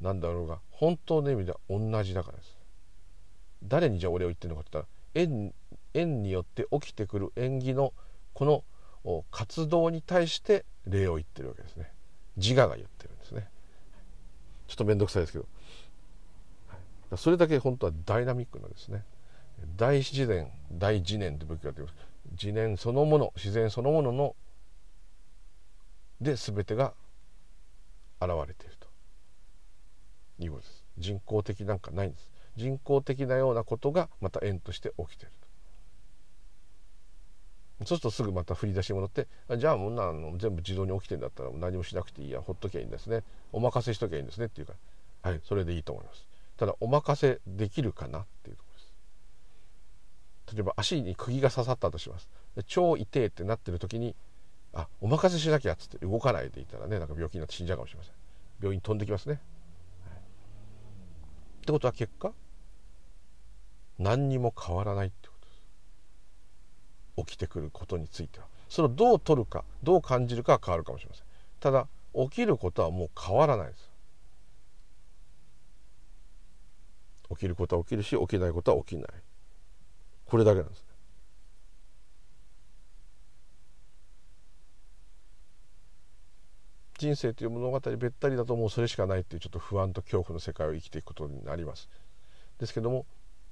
[0.00, 2.56] 何だろうが本当の意味では同じだからです。
[3.64, 5.54] 誰にじゃあお礼を言ってるのかって言ったら縁
[5.94, 7.92] 縁によって起きてくる縁起の
[8.34, 11.90] この活動に対して礼を言ってるわけですね。
[12.36, 13.48] 自我が言ってるんですね。
[14.68, 15.46] ちょっと面倒くさいですけど。
[17.16, 19.02] それだけ本当はダイナミックなんですね。
[19.76, 22.08] 大自然大自然って仏教が言ってます。
[22.32, 24.36] 自然そのもの自然そのものの
[26.20, 26.92] で全てが
[28.20, 28.88] 現れていると。
[30.40, 30.84] いうことです。
[30.98, 32.30] 人工的なんかないんです。
[32.56, 35.32] 人工的なようなことがまた縁として起きている。
[37.84, 43.22] そうするとすぐまた振り出しに戻ってじゃあもんなの全部自動に起きてんだったら何もしなくていいやほっときゃいいんですね。
[43.52, 44.74] お任せしときゃいいんですねっていうか
[45.24, 46.26] らはいそれでいいと思います。
[46.56, 48.84] ただお任せできるかなっていうところで
[50.50, 50.56] す。
[50.56, 52.28] 例えば足に釘が刺さったとします。
[52.66, 54.16] 超痛いってなってる時に
[54.74, 58.14] あお任せしなきゃっつって動かないでいたらねなんか病気になって死んじゃうかもしれません。
[58.60, 60.18] 病院飛んできますね、はい、
[61.62, 62.32] ってことは結果
[64.00, 65.27] 何にも変わらないって
[67.24, 68.46] 起きてくることについては。
[68.68, 71.24] それをどう取るかどう感じるかは変わるかもしれません。
[71.60, 73.90] ただ起きることはもう変わらないです。
[77.30, 79.08] 起きることは起きるし起きないことは起きない。
[80.26, 80.80] これだけなんです。
[80.82, 80.88] ね
[86.98, 91.88] 人生という物語べったりだともうそれしかないっていうちょっと不安と恐怖の世界を生きていくことになります。
[92.58, 93.06] ですけども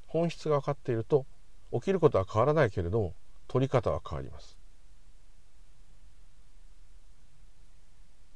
[0.06, 1.26] 本質が分かっていると
[1.72, 3.14] 起きることは変わらないけれども
[3.48, 4.56] 取り方は変わります。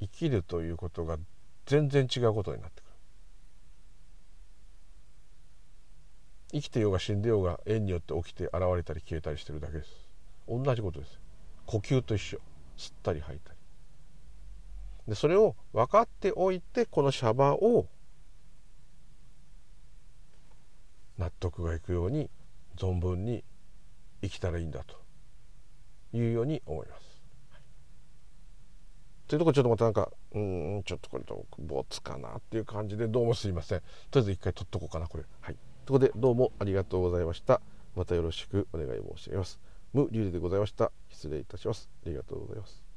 [0.00, 1.18] 生きるということが
[1.66, 2.90] 全然違うことになってくる。
[6.52, 9.90] 生きてようが死んでようが縁によって起きて現れたり消えたりしてるだけです。
[10.48, 11.20] 同じことです。
[11.66, 12.38] 呼吸と一緒。
[12.76, 13.58] 吸ったり吐いたり。
[15.06, 17.86] でそれを分かっておいてこのシャバを
[21.18, 22.30] 納得がいくように
[22.76, 23.44] 存分に
[24.22, 25.00] 生きたらいいんだと。
[26.12, 27.20] いうように思います。
[29.28, 33.78] というところちょっとまたなんかうんちょっとこれとボツかなっていう感じでどうもすいません。
[33.78, 35.24] とりあえず一回取っとこうかなこれ。
[35.40, 35.56] はい。
[35.86, 37.60] ということでどうもありがとうございました。
[37.94, 39.60] またよろしくお願い申し上げます。
[39.92, 40.90] 無理でございました。
[41.08, 41.88] 失礼いたします。
[42.04, 42.89] ありがとうございます。